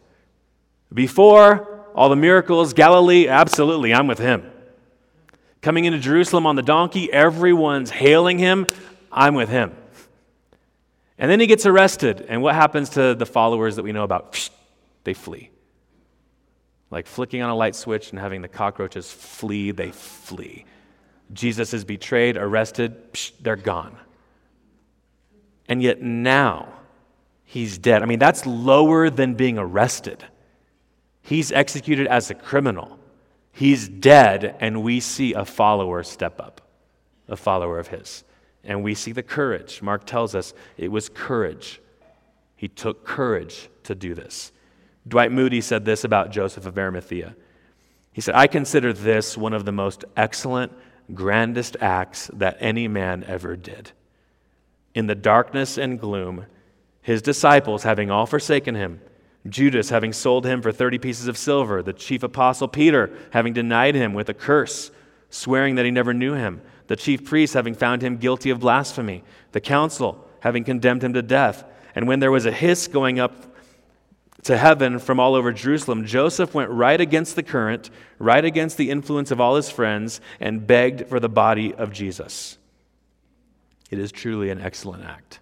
[0.93, 4.49] Before, all the miracles, Galilee, absolutely, I'm with him.
[5.61, 8.67] Coming into Jerusalem on the donkey, everyone's hailing him,
[9.11, 9.75] I'm with him.
[11.17, 14.49] And then he gets arrested, and what happens to the followers that we know about?
[15.03, 15.51] They flee.
[16.89, 20.65] Like flicking on a light switch and having the cockroaches flee, they flee.
[21.31, 22.95] Jesus is betrayed, arrested,
[23.39, 23.95] they're gone.
[25.69, 26.73] And yet now,
[27.45, 28.01] he's dead.
[28.01, 30.25] I mean, that's lower than being arrested.
[31.21, 32.99] He's executed as a criminal.
[33.51, 36.61] He's dead, and we see a follower step up,
[37.27, 38.23] a follower of his.
[38.63, 39.81] And we see the courage.
[39.81, 41.81] Mark tells us it was courage.
[42.55, 44.51] He took courage to do this.
[45.07, 47.35] Dwight Moody said this about Joseph of Arimathea.
[48.13, 50.71] He said, I consider this one of the most excellent,
[51.13, 53.91] grandest acts that any man ever did.
[54.93, 56.45] In the darkness and gloom,
[57.01, 59.01] his disciples having all forsaken him,
[59.47, 63.95] Judas having sold him for 30 pieces of silver, the chief apostle Peter having denied
[63.95, 64.91] him with a curse,
[65.29, 69.23] swearing that he never knew him, the chief priests having found him guilty of blasphemy,
[69.51, 71.63] the council having condemned him to death.
[71.95, 73.33] And when there was a hiss going up
[74.43, 78.89] to heaven from all over Jerusalem, Joseph went right against the current, right against the
[78.89, 82.57] influence of all his friends, and begged for the body of Jesus.
[83.89, 85.39] It is truly an excellent act,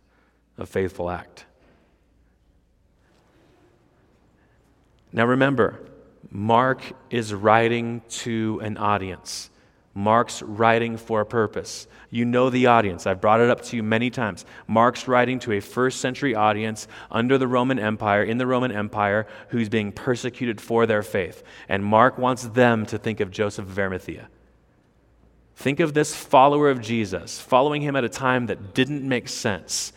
[0.58, 1.46] a faithful act.
[5.12, 5.80] Now remember,
[6.30, 9.50] Mark is writing to an audience.
[9.96, 11.88] Mark's writing for a purpose.
[12.12, 13.08] You know the audience.
[13.08, 14.46] I've brought it up to you many times.
[14.68, 19.28] Mark's writing to a first century audience under the Roman Empire, in the Roman Empire,
[19.50, 21.44] who's being persecuted for their faith.
[21.68, 24.30] And Mark wants them to think of Joseph of Arimathea.
[25.56, 29.92] Think of this follower of Jesus, following him at a time that didn't make sense.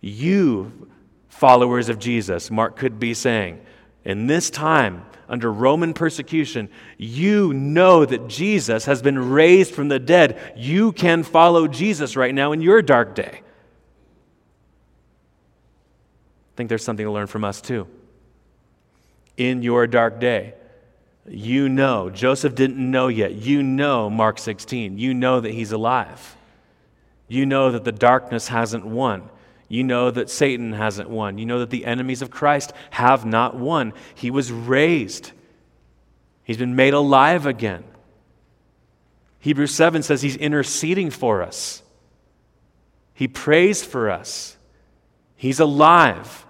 [0.00, 0.88] You,
[1.28, 3.60] followers of Jesus, Mark could be saying,
[4.08, 9.98] in this time, under Roman persecution, you know that Jesus has been raised from the
[9.98, 10.54] dead.
[10.56, 13.42] You can follow Jesus right now in your dark day.
[16.54, 17.86] I think there's something to learn from us too.
[19.36, 20.54] In your dark day,
[21.26, 23.34] you know, Joseph didn't know yet.
[23.34, 24.96] You know Mark 16.
[24.96, 26.34] You know that he's alive.
[27.28, 29.28] You know that the darkness hasn't won.
[29.68, 31.38] You know that Satan hasn't won.
[31.38, 33.92] You know that the enemies of Christ have not won.
[34.14, 35.32] He was raised,
[36.44, 37.84] he's been made alive again.
[39.40, 41.82] Hebrews 7 says he's interceding for us,
[43.14, 44.56] he prays for us,
[45.36, 46.44] he's alive.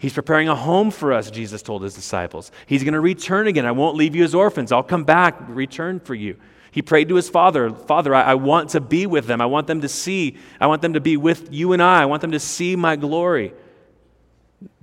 [0.00, 2.52] He's preparing a home for us, Jesus told his disciples.
[2.66, 3.66] He's going to return again.
[3.66, 4.70] I won't leave you as orphans.
[4.70, 6.36] I'll come back, return for you.
[6.70, 9.40] He prayed to his father, Father, I, I, want to be with them.
[9.40, 10.36] I want them to see.
[10.60, 12.02] I want them to be with you and I.
[12.02, 13.54] I want them to see my glory.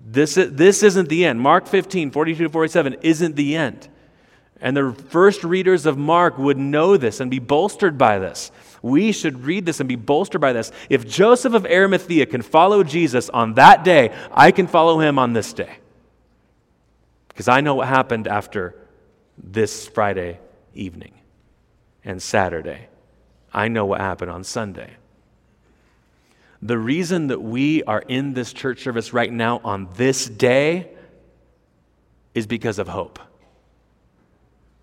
[0.04, 1.40] This, this isn't the end.
[1.40, 3.88] Mark 15, 42 to 47 isn't the end.
[4.62, 8.52] And the first readers of Mark would know this and be bolstered by this.
[8.82, 10.72] We should read this and be bolstered by this.
[10.90, 15.34] If Joseph of Arimathea can follow Jesus on that day, I can follow him on
[15.34, 15.78] this day.
[17.28, 18.76] Because I know what happened after
[19.38, 20.40] this Friday
[20.74, 21.15] evening
[22.06, 22.88] and Saturday.
[23.52, 24.92] I know what happened on Sunday.
[26.62, 30.90] The reason that we are in this church service right now on this day
[32.34, 33.20] is because of hope.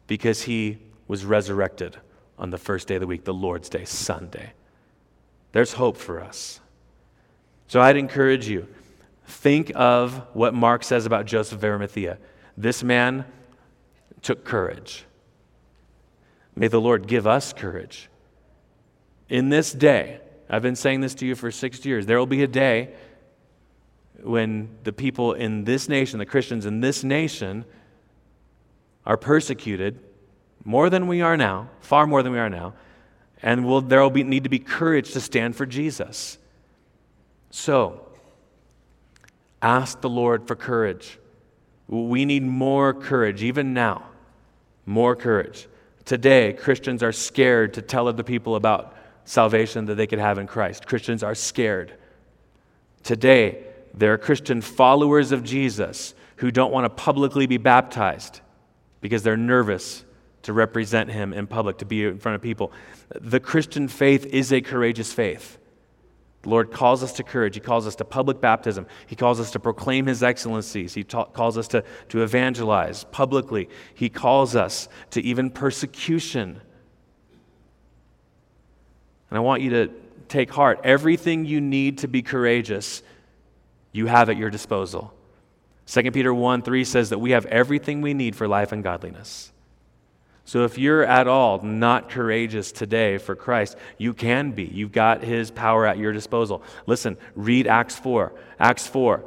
[0.06, 1.96] Because he was resurrected
[2.38, 4.52] on the first day of the week, the Lord's Day, Sunday.
[5.52, 6.60] There's hope for us.
[7.68, 8.66] So I'd encourage you
[9.26, 12.18] think of what Mark says about Joseph of Arimathea.
[12.56, 13.24] This man
[14.22, 15.04] took courage.
[16.54, 18.08] May the Lord give us courage.
[19.28, 22.42] In this day, I've been saying this to you for six years, there will be
[22.42, 22.94] a day
[24.22, 27.64] when the people in this nation, the Christians in this nation,
[29.04, 29.98] are persecuted
[30.64, 32.74] more than we are now, far more than we are now,
[33.42, 36.38] and will, there will be, need to be courage to stand for Jesus.
[37.50, 38.06] So,
[39.60, 41.18] ask the Lord for courage.
[41.88, 44.04] We need more courage, even now.
[44.86, 45.66] More courage.
[46.04, 50.46] Today, Christians are scared to tell other people about salvation that they could have in
[50.46, 50.86] Christ.
[50.86, 51.96] Christians are scared.
[53.02, 58.40] Today, there are Christian followers of Jesus who don't want to publicly be baptized
[59.00, 60.04] because they're nervous
[60.42, 62.72] to represent him in public, to be in front of people.
[63.20, 65.58] The Christian faith is a courageous faith.
[66.42, 67.54] The Lord calls us to courage.
[67.54, 68.86] He calls us to public baptism.
[69.06, 70.92] He calls us to proclaim His excellencies.
[70.92, 73.68] He ta- calls us to, to evangelize publicly.
[73.94, 76.60] He calls us to even persecution.
[79.30, 79.90] And I want you to
[80.28, 80.80] take heart.
[80.82, 83.02] Everything you need to be courageous,
[83.92, 85.14] you have at your disposal.
[85.86, 89.51] 2 Peter 1 3 says that we have everything we need for life and godliness.
[90.44, 94.64] So if you're at all not courageous today for Christ, you can be.
[94.64, 96.62] You've got his power at your disposal.
[96.86, 98.32] Listen, read Acts 4.
[98.58, 99.24] Acts 4.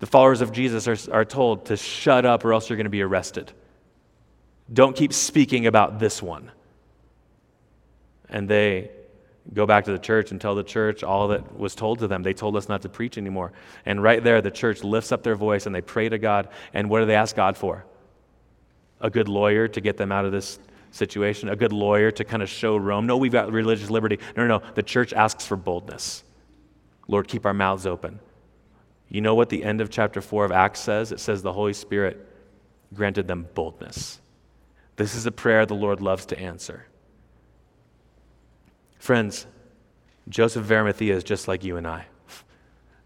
[0.00, 2.90] The followers of Jesus are, are told to shut up or else you're going to
[2.90, 3.52] be arrested.
[4.70, 6.50] Don't keep speaking about this one.
[8.28, 8.90] And they
[9.52, 12.22] go back to the church and tell the church all that was told to them.
[12.22, 13.52] They told us not to preach anymore.
[13.86, 16.48] And right there, the church lifts up their voice and they pray to God.
[16.74, 17.84] And what do they ask God for?
[19.02, 20.58] A good lawyer to get them out of this
[20.92, 24.18] situation, a good lawyer to kind of show Rome, no, we've got religious liberty.
[24.36, 24.72] No, no, no.
[24.74, 26.22] The church asks for boldness.
[27.08, 28.20] Lord, keep our mouths open.
[29.08, 31.12] You know what the end of chapter 4 of Acts says?
[31.12, 32.26] It says the Holy Spirit
[32.94, 34.20] granted them boldness.
[34.96, 36.86] This is a prayer the Lord loves to answer.
[38.98, 39.46] Friends,
[40.28, 42.06] Joseph of Arimathea is just like you and I.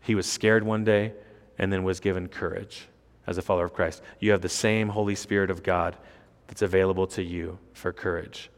[0.03, 1.15] He was scared one day
[1.59, 2.87] and then was given courage
[3.27, 4.03] as a follower of Christ.
[4.21, 5.97] You have the same Holy Spirit of God
[6.47, 8.51] that's available to you for courage.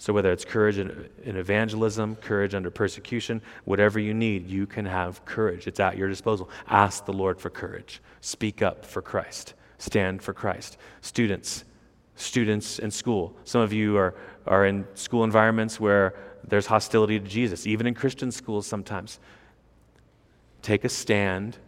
[0.00, 4.86] So, whether it's courage in, in, evangelism, courage under persecution, whatever you need, you can
[4.86, 5.66] have courage.
[5.66, 6.48] It's at your disposal.
[6.68, 8.00] Ask the Lord for courage.
[8.20, 9.54] Speak up for Christ.
[9.78, 10.76] Stand for Christ.
[11.00, 11.64] Students,
[12.14, 13.34] students in school.
[13.42, 14.14] Some of you are,
[14.46, 16.14] are in school environments where
[16.46, 19.18] there's hostility to Jesus, even in Christian schools sometimes.
[20.62, 21.58] Take a stand,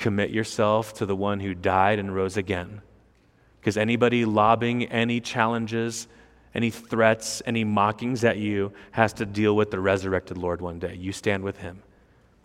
[0.00, 2.80] commit yourself to the one who died and rose again.
[3.60, 6.08] Because anybody lobbing any challenges,
[6.54, 10.94] any threats, any mockings at you has to deal with the resurrected Lord one day.
[10.94, 11.82] You stand with him.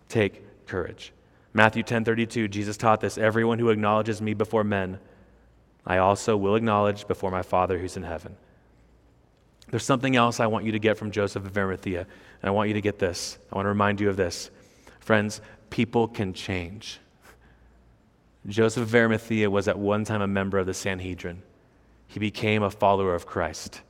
[0.08, 1.12] Take courage.
[1.54, 4.98] Matthew 10:32 Jesus taught this, everyone who acknowledges me before men,
[5.86, 8.36] I also will acknowledge before my Father who's in heaven.
[9.70, 12.68] There's something else I want you to get from Joseph of Arimathea, and I want
[12.68, 13.38] you to get this.
[13.50, 14.50] I want to remind you of this.
[15.00, 15.40] Friends,
[15.70, 17.00] people can change.
[18.46, 21.42] Joseph of Arimathea was at one time a member of the Sanhedrin.
[22.06, 23.80] He became a follower of Christ.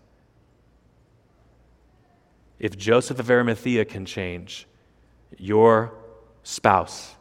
[2.58, 4.66] If Joseph of Arimathea can change,
[5.36, 5.92] your
[6.42, 7.14] spouse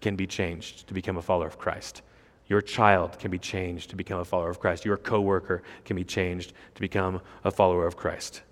[0.00, 2.00] can be changed to become a follower of Christ.
[2.48, 4.84] Your child can be changed to become a follower of Christ.
[4.84, 8.42] Your coworker can be changed to become a follower of Christ.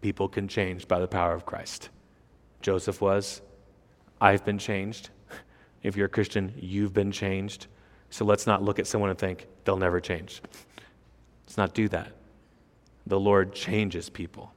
[0.00, 1.90] People can change by the power of Christ.
[2.60, 3.40] Joseph was.
[4.20, 5.10] I've been changed.
[5.82, 7.66] If you're a Christian, you've been changed.
[8.10, 10.42] So let's not look at someone and think they'll never change.
[11.46, 12.12] Let's not do that.
[13.06, 14.52] The Lord changes people.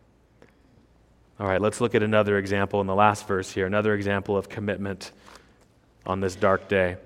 [1.40, 4.50] All right, let's look at another example in the last verse here, another example of
[4.50, 5.12] commitment
[6.06, 6.98] on this dark day.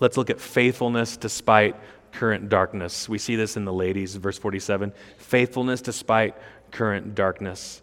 [0.00, 1.76] Let's look at faithfulness despite
[2.12, 3.08] current darkness.
[3.08, 4.92] We see this in the ladies, verse 47.
[5.18, 6.34] Faithfulness despite
[6.72, 7.82] current darkness.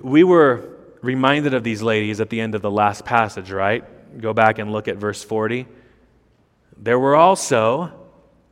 [0.00, 3.84] We were reminded of these ladies at the end of the last passage, right?
[4.20, 5.66] Go back and look at verse 40.
[6.76, 7.92] There were also,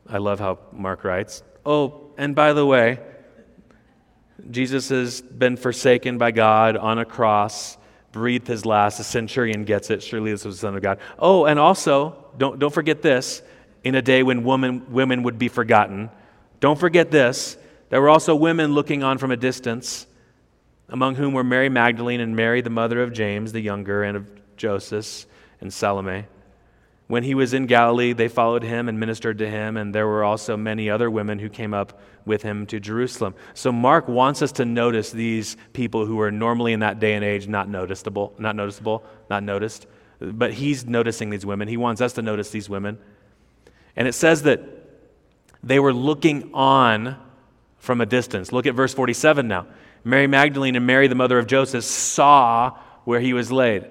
[0.07, 2.99] I love how Mark writes, oh, and by the way,
[4.51, 7.77] Jesus has been forsaken by God on a cross
[8.17, 8.97] breathed his last.
[8.97, 10.01] The centurion gets it.
[10.01, 10.99] Surely this was the Son of God.
[11.19, 13.41] Oh, and also, don't, don't forget this
[13.83, 16.09] in a day when woman, women would be forgotten.
[16.59, 17.57] Don't forget this.
[17.89, 20.06] There were also women looking on from a distance,
[20.89, 24.29] among whom were Mary Magdalene and Mary, the mother of James the younger, and of
[24.57, 25.25] Joseph
[25.61, 26.25] and Salome.
[27.07, 30.23] When he was in Galilee, they followed him and ministered to him, and there were
[30.23, 33.33] also many other women who came up with him to Jerusalem.
[33.53, 37.23] So Mark wants us to notice these people who were normally in that day and
[37.23, 39.87] age not noticeable, not noticeable, not noticed.
[40.19, 41.69] But he's noticing these women.
[41.69, 42.97] He wants us to notice these women.
[43.95, 44.61] And it says that
[45.63, 47.17] they were looking on
[47.77, 48.51] from a distance.
[48.51, 49.67] Look at verse 47 now.
[50.07, 53.85] Mary Magdalene and Mary, the mother of Joseph, saw where he was laid.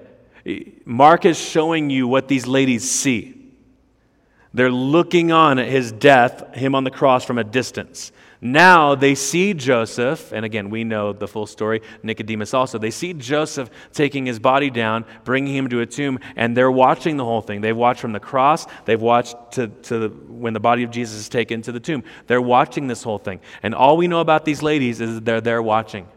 [0.83, 3.35] Mark is showing you what these ladies see.
[4.53, 8.11] They're looking on at his death, him on the cross from a distance.
[8.39, 12.77] Now they see Joseph, and again, we know the full story, Nicodemus also.
[12.77, 17.17] They see Joseph taking his body down, bringing him to a tomb, and they're watching
[17.17, 17.61] the whole thing.
[17.61, 21.17] They've watched from the cross, they've watched to, to the, when the body of Jesus
[21.17, 22.03] is taken to the tomb.
[22.27, 23.39] They're watching this whole thing.
[23.63, 26.07] And all we know about these ladies is that they're there watching.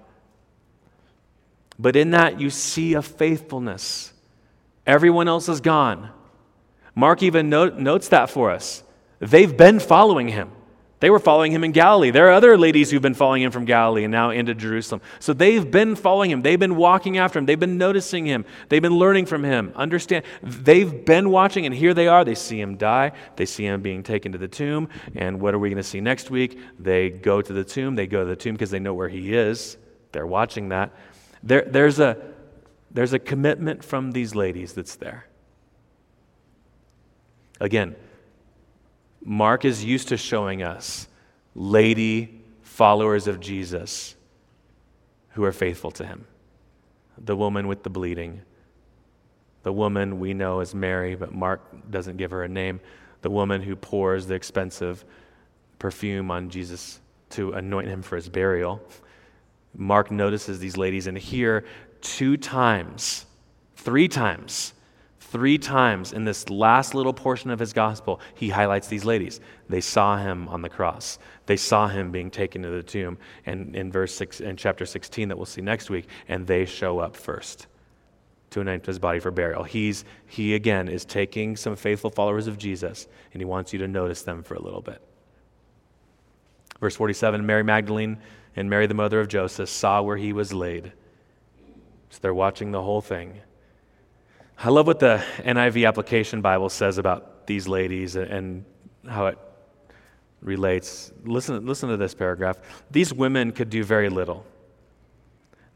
[1.79, 4.13] But in that, you see a faithfulness
[4.91, 6.11] Everyone else is gone.
[6.95, 8.83] Mark even note, notes that for us.
[9.21, 10.51] They've been following him.
[11.01, 12.11] They were following him in Galilee.
[12.11, 15.01] There are other ladies who've been following him from Galilee and now into Jerusalem.
[15.19, 16.43] So they've been following him.
[16.43, 17.47] They've been walking after him.
[17.47, 18.45] They've been noticing him.
[18.69, 19.73] They've been learning from him.
[19.75, 20.27] Understand?
[20.43, 22.23] They've been watching, and here they are.
[22.23, 23.13] They see him die.
[23.37, 24.91] They see him being taken to the tomb.
[25.15, 26.59] And what are we going to see next week?
[26.79, 27.95] They go to the tomb.
[27.95, 29.79] They go to the tomb because they know where he is.
[30.13, 30.93] They're watching that.
[31.43, 32.19] There, there's a
[32.91, 35.27] there's a commitment from these ladies that's there.
[37.61, 37.95] Again,
[39.23, 41.09] Mark is used to showing us
[41.55, 44.15] lady followers of Jesus
[45.31, 46.27] who are faithful to him.
[47.19, 48.41] The woman with the bleeding,
[49.63, 52.81] the woman we know as Mary, but Mark doesn't give her a name,
[53.21, 55.05] the woman who pours the expensive
[55.79, 57.01] perfume on Jesus
[57.31, 58.81] to anoint him for his burial.
[59.75, 61.65] Mark notices these ladies, and here
[62.01, 63.27] two times,
[63.77, 64.73] three times,
[65.31, 69.41] three times in this last little portion of his gospel, he highlights these ladies.
[69.69, 71.19] They saw him on the cross.
[71.47, 73.17] They saw him being taken to the tomb.
[73.47, 76.99] And in verse six, in chapter 16 that we'll see next week, and they show
[76.99, 77.67] up first.
[78.51, 79.63] to anoint his body for burial.
[79.63, 83.87] He's, he, again, is taking some faithful followers of Jesus, and he wants you to
[83.87, 85.01] notice them for a little bit.
[86.81, 88.19] Verse 47 Mary Magdalene
[88.57, 90.93] and Mary, the mother of Joseph, saw where he was laid.
[92.09, 93.41] So they're watching the whole thing.
[94.63, 98.67] I love what the NIV application Bible says about these ladies and
[99.09, 99.39] how it
[100.43, 101.13] relates.
[101.25, 102.59] Listen, listen to this paragraph.
[102.91, 104.45] These women could do very little.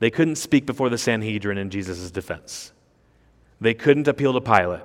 [0.01, 2.73] They couldn't speak before the Sanhedrin in Jesus' defense.
[3.59, 4.83] They couldn't appeal to Pilate.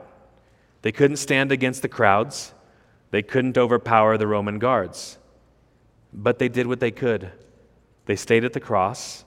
[0.81, 2.53] They couldn't stand against the crowds.
[3.11, 5.17] They couldn't overpower the Roman guards.
[6.13, 7.33] But they did what they could.
[8.05, 9.25] They stayed at the cross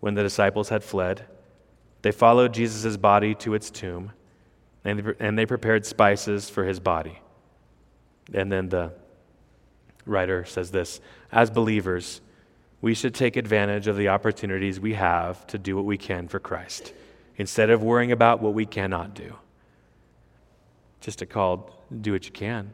[0.00, 1.24] when the disciples had fled.
[2.02, 4.12] They followed Jesus' body to its tomb,
[4.84, 7.20] and they prepared spices for his body.
[8.32, 8.92] And then the
[10.06, 12.20] writer says this As believers,
[12.80, 16.38] we should take advantage of the opportunities we have to do what we can for
[16.38, 16.94] Christ
[17.36, 19.34] instead of worrying about what we cannot do.
[21.00, 22.70] Just a call do what you can.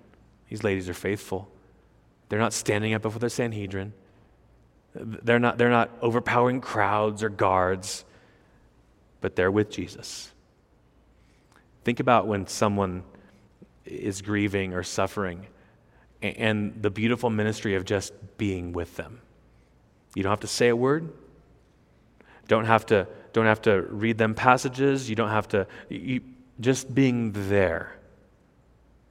[0.48, 1.48] These ladies are faithful.
[2.28, 3.92] They're not standing up before the Sanhedrin.
[4.94, 8.04] They're not, they're not overpowering crowds or guards,
[9.20, 10.32] but they're with Jesus.
[11.84, 13.04] Think about when someone
[13.84, 15.46] is grieving or suffering
[16.22, 19.20] and the beautiful ministry of just being with them.
[20.14, 21.12] You don't have to say a word.
[22.48, 25.10] Don't have to, don't have to read them passages.
[25.10, 26.22] You don't have to, you,
[26.60, 27.92] just being there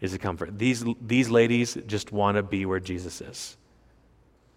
[0.02, 0.58] is a comfort.
[0.58, 3.58] These, these ladies just want to be where Jesus is.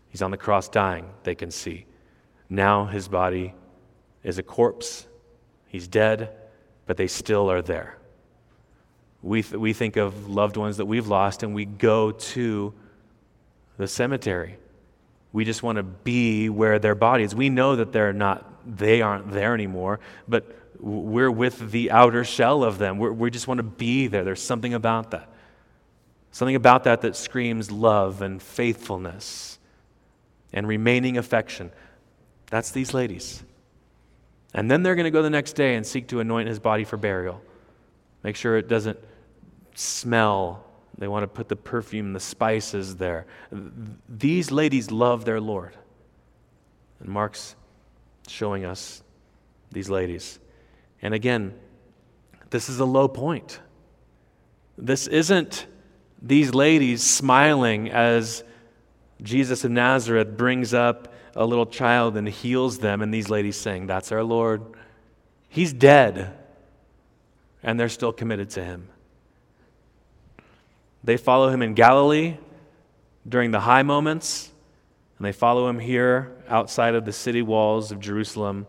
[0.08, 1.86] He's on the cross dying, they can see.
[2.48, 3.54] Now his body
[4.22, 5.06] is a corpse.
[5.68, 6.30] He's dead,
[6.86, 7.96] but they still are there.
[9.22, 12.72] We, th- we think of loved ones that we've lost and we go to
[13.76, 14.56] the cemetery.
[15.32, 17.34] We just want to be where their bodies.
[17.34, 22.64] We know that they're not, they aren't there anymore, but we're with the outer shell
[22.64, 22.98] of them.
[22.98, 24.24] We're, we just want to be there.
[24.24, 25.28] There's something about that.
[26.30, 29.58] Something about that that screams love and faithfulness
[30.52, 31.72] and remaining affection.
[32.46, 33.42] That's these ladies.
[34.54, 36.84] And then they're going to go the next day and seek to anoint his body
[36.84, 37.40] for burial.
[38.22, 38.98] Make sure it doesn't
[39.74, 40.64] smell.
[40.96, 43.26] They want to put the perfume, the spices there.
[44.08, 45.76] These ladies love their Lord.
[47.00, 47.54] And Mark's
[48.26, 49.02] showing us
[49.70, 50.38] these ladies.
[51.02, 51.54] And again,
[52.50, 53.60] this is a low point.
[54.76, 55.66] This isn't
[56.20, 58.42] these ladies smiling as
[59.22, 63.86] Jesus of Nazareth brings up a little child and heals them, and these ladies saying,
[63.86, 64.60] That's our Lord.
[65.48, 66.36] He's dead.
[67.62, 68.88] And they're still committed to him.
[71.04, 72.36] They follow him in Galilee
[73.26, 74.50] during the high moments,
[75.16, 78.66] and they follow him here outside of the city walls of Jerusalem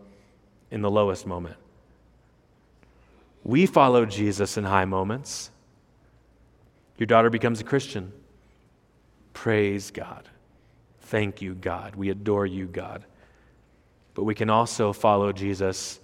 [0.70, 1.56] in the lowest moment.
[3.42, 5.50] We follow Jesus in high moments.
[6.98, 8.12] Your daughter becomes a Christian.
[9.32, 10.28] Praise God.
[11.10, 11.96] Thank you, God.
[11.96, 13.04] We adore you, God.
[14.14, 15.98] But we can also follow Jesus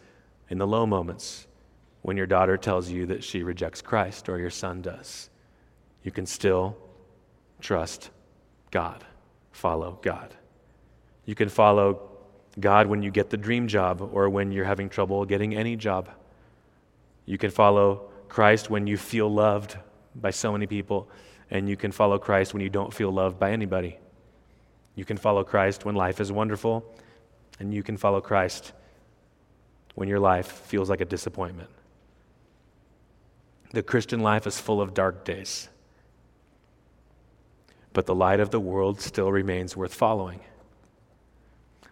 [0.51, 1.47] in the low moments
[2.03, 5.31] when your daughter tells you that she rejects Christ or your son does
[6.03, 6.77] you can still
[7.61, 8.11] trust
[8.71, 9.05] God,
[9.51, 10.33] follow God.
[11.25, 12.01] You can follow
[12.61, 16.09] God when you get the dream job or when you're having trouble getting any job.
[17.25, 19.77] You can follow Christ when you feel loved
[20.15, 21.09] by so many people,
[21.51, 23.99] and you can follow Christ when you don't feel loved by anybody.
[24.97, 26.85] You can follow Christ when life is wonderful,
[27.61, 28.73] and you can follow Christ
[29.95, 31.71] when your life feels like a disappointment.
[33.71, 35.69] The Christian life is full of dark days
[37.97, 40.41] but the light of the world still remains worth following.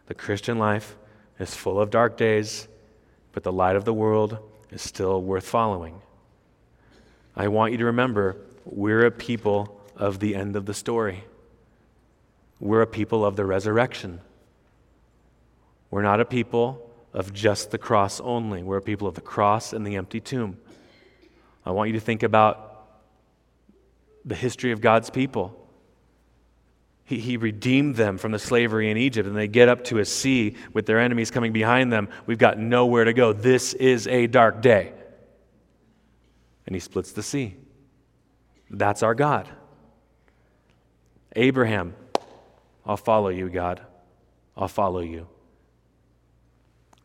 [0.05, 0.97] The Christian life
[1.39, 2.69] is full of dark days,
[3.33, 4.37] but the light of the world
[4.71, 6.03] is still worth following.
[7.35, 8.37] I want you to remember
[8.67, 11.25] we're a people of the end of the story.
[12.61, 14.21] We're a people of the resurrection.
[15.91, 18.63] We're not a people of just the cross only.
[18.63, 20.59] We're a people of the cross and the empty tomb.
[21.65, 22.89] I want you to think about
[24.25, 25.61] the history of God's people.
[27.05, 30.05] He, he redeemed them from the slavery in Egypt, and they get up to a
[30.05, 32.09] sea with their enemies coming behind them.
[32.27, 33.33] We've got nowhere to go.
[33.33, 34.93] This is a dark day.
[36.67, 37.57] And he splits the sea.
[38.71, 39.49] That's our God.
[41.37, 41.95] Abraham,
[42.87, 43.81] I'll follow you, God.
[44.57, 45.27] I'll follow you.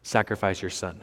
[0.03, 1.01] Sacrifice your son.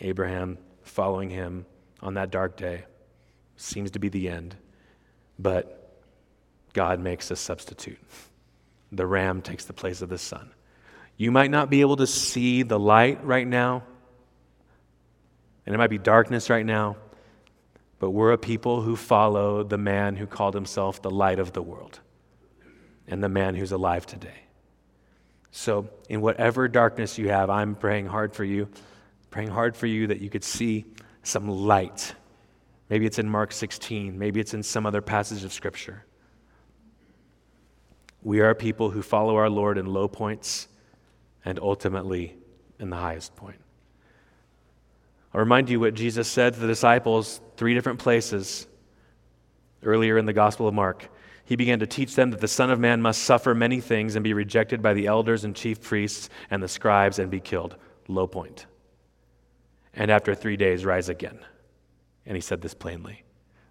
[0.00, 1.66] Abraham following him
[2.00, 2.84] on that dark day
[3.56, 4.56] seems to be the end.
[5.38, 6.00] But
[6.72, 7.98] God makes a substitute.
[8.92, 10.50] The ram takes the place of the son.
[11.16, 13.84] You might not be able to see the light right now,
[15.66, 16.96] And it might be darkness right now,
[17.98, 21.62] but we're a people who follow the man who called himself the light of the
[21.62, 22.00] world
[23.08, 24.44] and the man who's alive today.
[25.50, 28.68] So, in whatever darkness you have, I'm praying hard for you,
[29.30, 30.84] praying hard for you that you could see
[31.22, 32.14] some light.
[32.88, 36.04] Maybe it's in Mark 16, maybe it's in some other passage of Scripture.
[38.22, 40.66] We are people who follow our Lord in low points
[41.44, 42.36] and ultimately
[42.80, 43.60] in the highest point.
[45.32, 48.66] I'll remind you what Jesus said to the disciples three different places
[49.82, 51.08] earlier in the Gospel of Mark.
[51.44, 54.24] He began to teach them that the Son of Man must suffer many things and
[54.24, 57.76] be rejected by the elders and chief priests and the scribes and be killed.
[58.08, 58.66] Low point.
[59.92, 61.38] And after three days, rise again.
[62.26, 63.22] And he said this plainly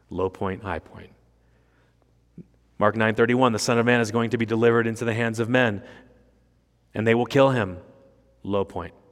[0.10, 1.10] low point, high point.
[2.78, 5.50] Mark 9:31 the son of man is going to be delivered into the hands of
[5.50, 5.82] men
[6.94, 7.78] and they will kill him
[8.44, 8.92] low point.
[8.92, 9.04] point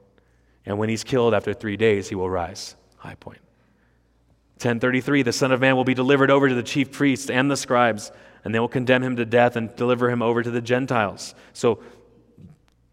[0.66, 3.40] and when he's killed after 3 days he will rise high point point
[4.56, 7.56] 1033 the son of man will be delivered over to the chief priests and the
[7.56, 8.12] scribes
[8.44, 11.82] and they will condemn him to death and deliver him over to the gentiles so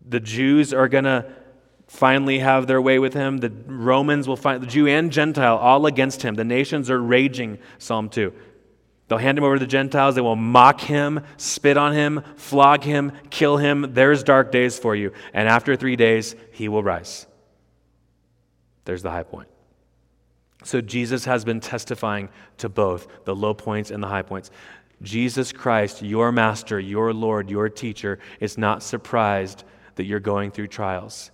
[0.07, 1.25] the jews are going to
[1.87, 5.85] finally have their way with him the romans will find the jew and gentile all
[5.85, 8.33] against him the nations are raging psalm 2
[9.09, 10.13] They'll hand him over to the Gentiles.
[10.13, 13.93] They will mock him, spit on him, flog him, kill him.
[13.95, 15.13] There's dark days for you.
[15.33, 17.25] And after three days, he will rise.
[18.85, 19.49] There's the high point.
[20.63, 24.51] So Jesus has been testifying to both the low points and the high points.
[25.01, 29.63] Jesus Christ, your master, your Lord, your teacher, is not surprised
[29.95, 31.31] that you're going through trials.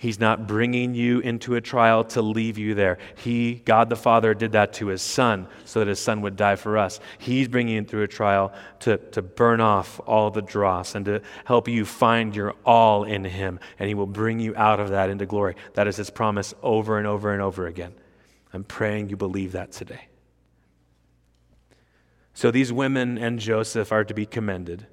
[0.00, 2.98] He's not bringing you into a trial to leave you there.
[3.16, 6.54] He, God the Father, did that to his Son so that his Son would die
[6.54, 7.00] for us.
[7.18, 11.20] He's bringing you through a trial to, to burn off all the dross and to
[11.44, 13.58] help you find your all in him.
[13.80, 15.56] And he will bring you out of that into glory.
[15.74, 17.92] That is his promise over and over and over again.
[18.52, 20.07] I'm praying you believe that today.
[22.38, 24.86] So these women and Joseph are to be commended.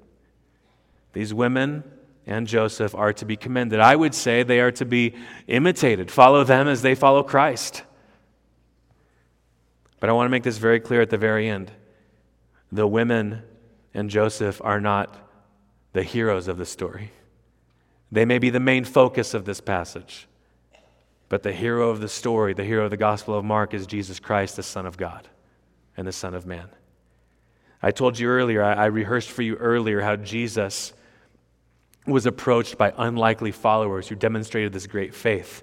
[1.12, 1.84] These women
[2.26, 3.78] and Joseph are to be commended.
[3.78, 5.14] I would say they are to be
[5.46, 6.10] imitated.
[6.10, 7.84] Follow them as they follow Christ.
[10.00, 11.70] But I want to make this very clear at the very end.
[12.72, 13.44] The women
[13.94, 15.16] and Joseph are not
[15.92, 17.12] the heroes of the story.
[18.10, 20.26] They may be the main focus of this passage.
[21.28, 24.18] But the hero of the story, the hero of the Gospel of Mark, is Jesus
[24.18, 25.28] Christ, the Son of God
[25.96, 26.70] and the Son of Man.
[27.86, 30.92] I told you earlier, I, I rehearsed for you earlier how Jesus
[32.04, 35.62] was approached by unlikely followers who demonstrated this great faith.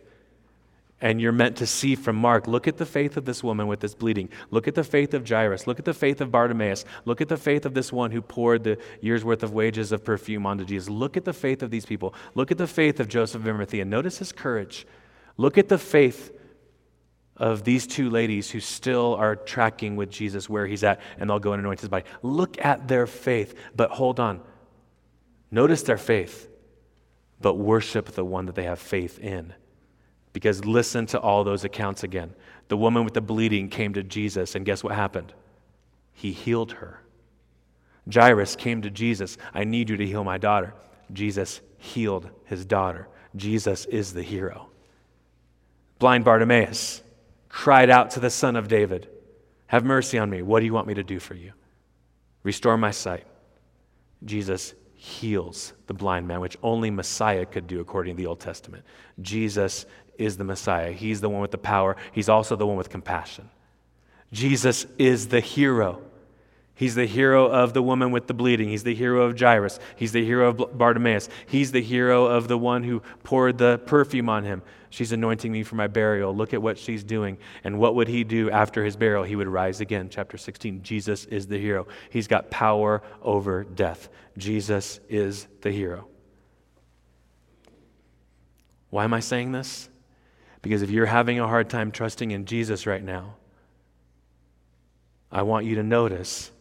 [1.02, 3.82] And you're meant to see from Mark look at the faith of this woman with
[3.82, 4.30] this bleeding.
[4.52, 5.68] Look at the faith of Jairus.
[5.68, 6.86] Look at the faith of Bartimaeus.
[7.04, 10.06] Look at the faith of this one who poured the year's worth of wages of
[10.06, 10.90] perfume onto Jesus.
[10.90, 12.16] Look at the faith of these people.
[12.36, 13.84] Look at the faith of Joseph of Arimathea.
[13.84, 14.88] Notice his courage.
[15.36, 16.32] Look at the faith
[17.38, 21.40] of these two ladies who still are tracking with Jesus where he's at, and they'll
[21.40, 22.06] go and anoint his body.
[22.22, 23.56] Look at their faith.
[23.76, 24.42] But hold on.
[25.52, 26.50] Notice their faith,
[27.40, 29.54] but worship the one that they have faith in.
[30.32, 32.34] Because listen to all those accounts again.
[32.70, 35.32] The woman with the bleeding came to Jesus, and guess what happened?
[36.12, 37.02] He healed her.
[38.12, 40.74] Jairus came to Jesus, I need you to heal my daughter.
[41.12, 43.08] Jesus healed his daughter.
[43.36, 44.70] Jesus is the hero.
[46.00, 47.03] Blind Bartimaeus
[47.54, 49.08] cried out to the Son of David,
[49.68, 50.42] Have mercy on me.
[50.42, 51.54] What do you want me to do for you?
[52.42, 53.26] Restore my sight.
[54.26, 58.84] Jesus heals the blind man, which only Messiah could do according to the Old Testament.
[59.22, 59.86] Jesus
[60.18, 60.92] is the Messiah.
[60.92, 63.50] He's the one with the power, He's also the one with compassion.
[64.32, 66.02] Jesus is the hero.
[66.76, 68.70] He's the hero of the woman with the bleeding.
[68.70, 69.80] He's the hero of Jairus.
[69.96, 71.30] He's the hero of Bartimaeus.
[71.46, 74.64] He's the hero of the one who poured the perfume on him.
[74.94, 76.36] She's anointing me for my burial.
[76.36, 77.40] Look at what she's doing.
[77.64, 79.24] And what would he do after his burial?
[79.24, 80.08] He would rise again.
[80.08, 81.88] Chapter 16 Jesus is the hero.
[82.12, 84.10] He's got power over death.
[84.38, 86.08] Jesus is the hero.
[88.92, 89.90] Why am I saying this?
[90.62, 93.38] Because if you're having a hard time trusting in Jesus right now,
[95.32, 96.52] I want you to notice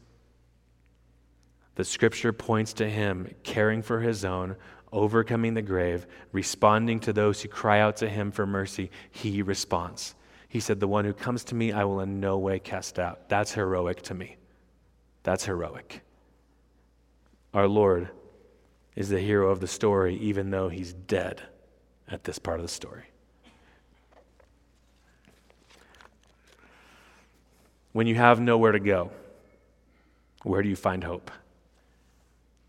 [1.75, 4.57] the scripture points to him caring for his own,
[4.93, 8.91] overcoming the grave, responding to those who cry out to him for mercy.
[9.11, 10.15] He responds.
[10.49, 13.29] He said, The one who comes to me, I will in no way cast out.
[13.29, 14.37] That's heroic to me.
[15.23, 16.03] That's heroic.
[17.55, 18.11] Our Lord
[18.95, 21.43] is the hero of the story, even though he's dead
[22.09, 23.05] at this part of the story.
[27.93, 29.11] When you have nowhere to go,
[30.43, 31.31] where do you find hope?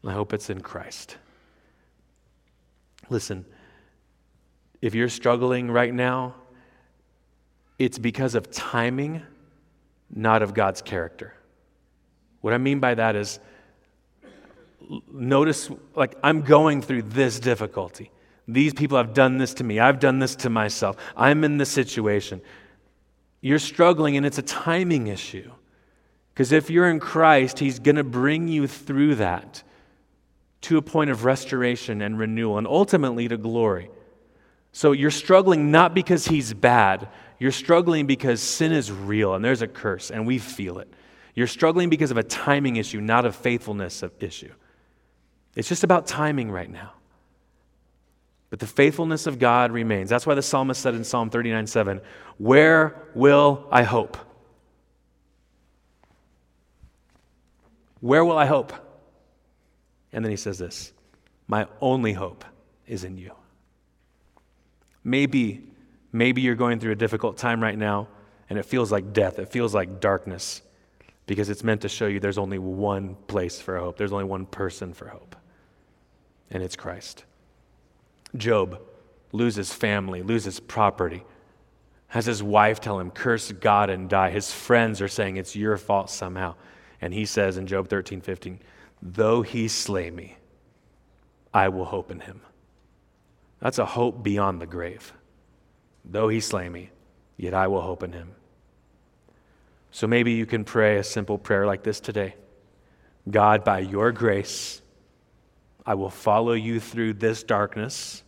[0.06, 1.18] I hope it's in Christ.
[3.10, 3.46] Listen,
[4.82, 6.36] if you're struggling right now,
[7.80, 9.22] it's because of timing,
[10.14, 11.34] not of God's character.
[12.42, 13.40] What I mean by that is
[15.12, 18.12] notice, like, I'm going through this difficulty.
[18.48, 19.80] These people have done this to me.
[19.80, 20.98] I've done this to myself.
[21.16, 22.42] I'm in this situation.
[23.42, 25.52] You're struggling, and it's a timing issue.
[26.34, 29.64] Because if you're in Christ, He's going to bring you through that
[30.64, 33.90] to a point of restoration and renewal, and ultimately to glory.
[34.72, 37.08] So you're struggling not because He's bad,
[37.40, 40.92] you're struggling because sin is real, and there's a curse, and we feel it.
[41.36, 44.52] You're struggling because of a timing issue, not a faithfulness issue.
[45.56, 46.94] It's just about timing right now.
[48.50, 50.10] But the faithfulness of God remains.
[50.10, 52.02] That's why the psalmist said in Psalm 39 7,
[52.38, 54.16] Where will I hope?
[58.00, 58.74] Where will I hope?
[60.14, 60.94] And then he says this
[61.48, 62.46] My only hope
[62.88, 63.34] is in you.
[65.04, 65.68] Maybe,
[66.14, 68.08] maybe you're going through a difficult time right now
[68.50, 70.62] and it feels like death, it feels like darkness
[71.26, 74.46] because it's meant to show you there's only one place for hope, there's only one
[74.46, 75.36] person for hope,
[76.52, 77.24] and it's Christ.
[78.36, 78.82] Job
[79.32, 81.24] loses family, loses property,
[82.08, 84.30] has his wife tell him, Curse God and die.
[84.30, 86.54] His friends are saying it's your fault somehow.
[87.02, 88.60] And he says in Job 13, 15,
[89.06, 90.38] Though he slay me,
[91.54, 92.40] I will hope in him.
[93.60, 95.12] That's a hope beyond the grave.
[96.06, 96.90] Though he slay me,
[97.36, 98.32] yet I will hope in him.
[99.92, 102.36] So maybe you can pray a simple prayer like this today
[103.30, 104.82] God, by your grace,
[105.86, 108.24] I will follow you through this darkness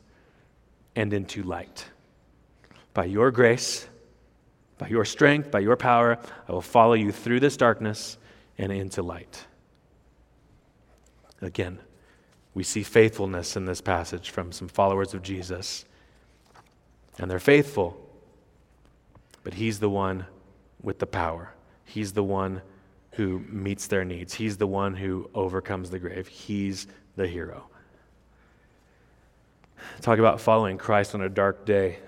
[0.94, 1.86] and into light.
[2.94, 3.88] By your grace,
[4.78, 6.18] by your strength, by your power,
[6.50, 8.18] I will follow you through this darkness
[8.58, 9.46] and into light.
[11.46, 11.80] Again,
[12.54, 15.86] we see faithfulness in this passage from some followers of Jesus.
[17.20, 17.98] And they're faithful,
[19.43, 20.26] but He's the one
[20.82, 21.54] with the power.
[21.86, 22.62] He's the one
[23.12, 24.34] who meets their needs.
[24.34, 26.28] He's the one who overcomes the grave.
[26.28, 27.68] He's the hero.
[30.02, 32.00] Talk about following Christ on a dark day.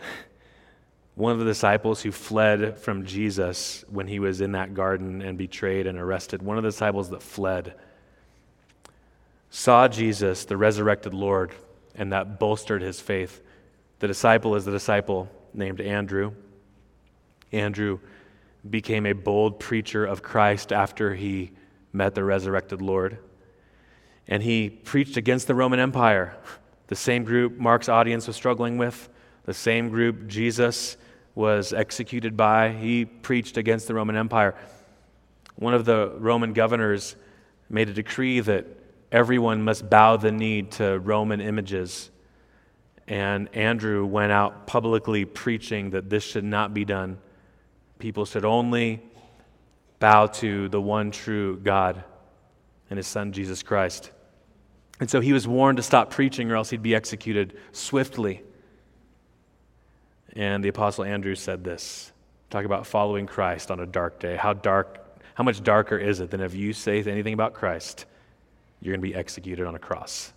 [1.16, 5.38] One of the disciples who fled from Jesus when he was in that garden and
[5.38, 7.74] betrayed and arrested, one of the disciples that fled,
[9.50, 11.52] saw Jesus, the resurrected Lord,
[11.96, 13.42] and that bolstered his faith.
[14.00, 16.34] The disciple is the disciple named Andrew.
[17.52, 18.00] Andrew
[18.70, 21.52] became a bold preacher of Christ after he
[21.94, 23.18] met the resurrected Lord.
[24.28, 26.36] And he preached against the Roman Empire,
[26.88, 29.10] the same group Mark's audience was struggling with,
[29.46, 30.98] the same group Jesus
[31.36, 32.72] was executed by.
[32.72, 34.56] He preached against the Roman Empire.
[35.56, 37.16] One of the Roman governors
[37.70, 38.66] made a decree that
[39.12, 42.10] everyone must bow the knee to Roman images.
[43.08, 47.20] And Andrew went out publicly preaching that this should not be done.
[48.00, 49.02] People should only
[50.00, 52.04] bow to the one true God
[52.90, 54.12] and his son, Jesus Christ.
[55.00, 58.44] And so he was warned to stop preaching or else he'd be executed swiftly.
[60.36, 62.12] And the apostle Andrew said this
[62.50, 64.36] talk about following Christ on a dark day.
[64.36, 68.06] How dark, how much darker is it than if you say anything about Christ,
[68.82, 70.34] you're going to be executed on a cross?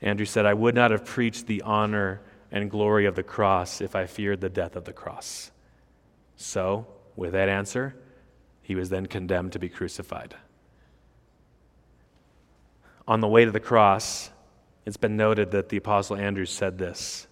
[0.00, 2.20] Andrew said, I would not have preached the honor
[2.50, 5.50] and glory of the cross if I feared the death of the cross.
[6.36, 7.94] So, with that answer,
[8.62, 10.34] he was then condemned to be crucified.
[13.06, 14.30] On the way to the cross,
[14.86, 17.26] it's been noted that the Apostle Andrew said this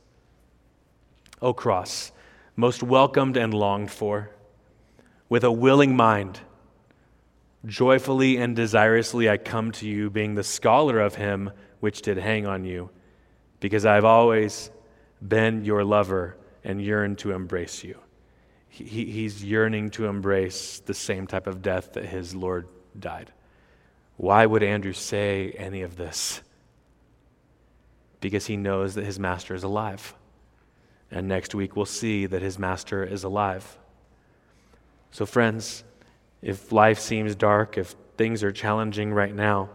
[1.40, 2.12] O cross,
[2.56, 4.30] most welcomed and longed for,
[5.28, 6.40] with a willing mind,
[7.66, 11.50] joyfully and desirously I come to you, being the scholar of him
[11.80, 12.90] which did hang on you,
[13.60, 14.70] because I have always
[15.26, 17.98] been your lover and yearned to embrace you
[18.72, 22.66] he, he's yearning to embrace the same type of death that his Lord
[22.98, 23.30] died.
[24.16, 26.40] Why would Andrew say any of this?
[28.20, 30.14] Because he knows that his master is alive.
[31.10, 33.76] And next week we'll see that his master is alive.
[35.10, 35.84] So, friends,
[36.42, 39.70] if life seems dark, if things are challenging right now,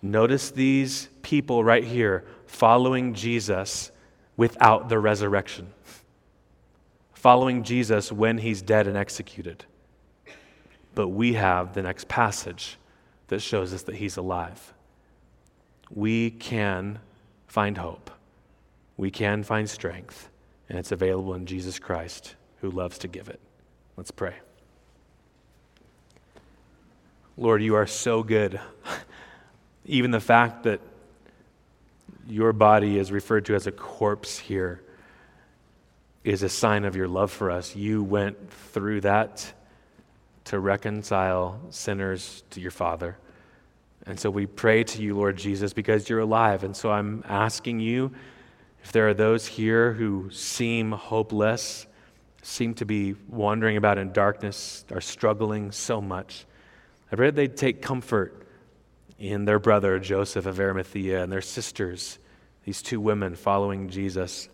[0.00, 3.90] notice these people right here following Jesus
[4.36, 5.72] without the resurrection
[7.20, 9.66] following Jesus when he's dead and executed.
[10.94, 12.78] But we have the next passage
[13.28, 14.72] that shows us that he's alive.
[15.90, 16.98] We can
[17.46, 18.10] find hope,
[18.96, 20.30] we can find strength,
[20.70, 23.40] and it's available in Jesus Christ who loves to give it.
[23.98, 24.36] Let's pray.
[27.40, 28.60] Lord, you are so good.
[29.86, 30.78] Even the fact that
[32.28, 34.82] your body is referred to as a corpse here
[36.22, 37.74] is a sign of your love for us.
[37.74, 39.54] You went through that
[40.44, 43.16] to reconcile sinners to your Father.
[44.06, 46.62] And so we pray to you, Lord Jesus, because you're alive.
[46.62, 48.12] And so I'm asking you
[48.84, 51.86] if there are those here who seem hopeless,
[52.42, 56.44] seem to be wandering about in darkness, are struggling so much,
[57.12, 58.46] I pray that they'd take comfort
[59.18, 62.18] in their brother Joseph of Arimathea and their sisters,
[62.64, 64.48] these two women following Jesus.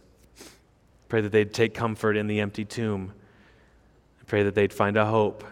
[1.09, 3.13] Pray that they'd take comfort in the empty tomb.
[4.21, 5.45] I pray that they'd find a hope.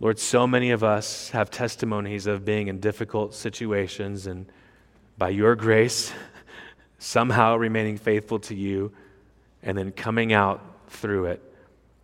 [0.00, 4.46] Lord, so many of us have testimonies of being in difficult situations, and
[5.18, 6.12] by your grace,
[6.98, 8.92] somehow remaining faithful to you,
[9.62, 11.42] and then coming out through it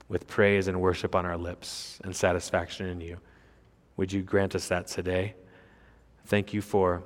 [0.08, 3.16] with praise and worship on our lips and satisfaction in you.
[3.96, 5.34] Would you grant us that today?
[6.26, 7.02] Thank you for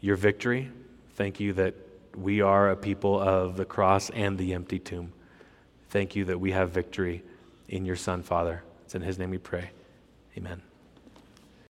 [0.00, 0.70] your victory.
[1.14, 1.74] Thank you that
[2.16, 5.12] we are a people of the cross and the empty tomb.
[5.90, 7.22] Thank you that we have victory
[7.68, 8.62] in your Son, Father.
[8.84, 9.70] It's in His name we pray.
[10.36, 10.65] Amen.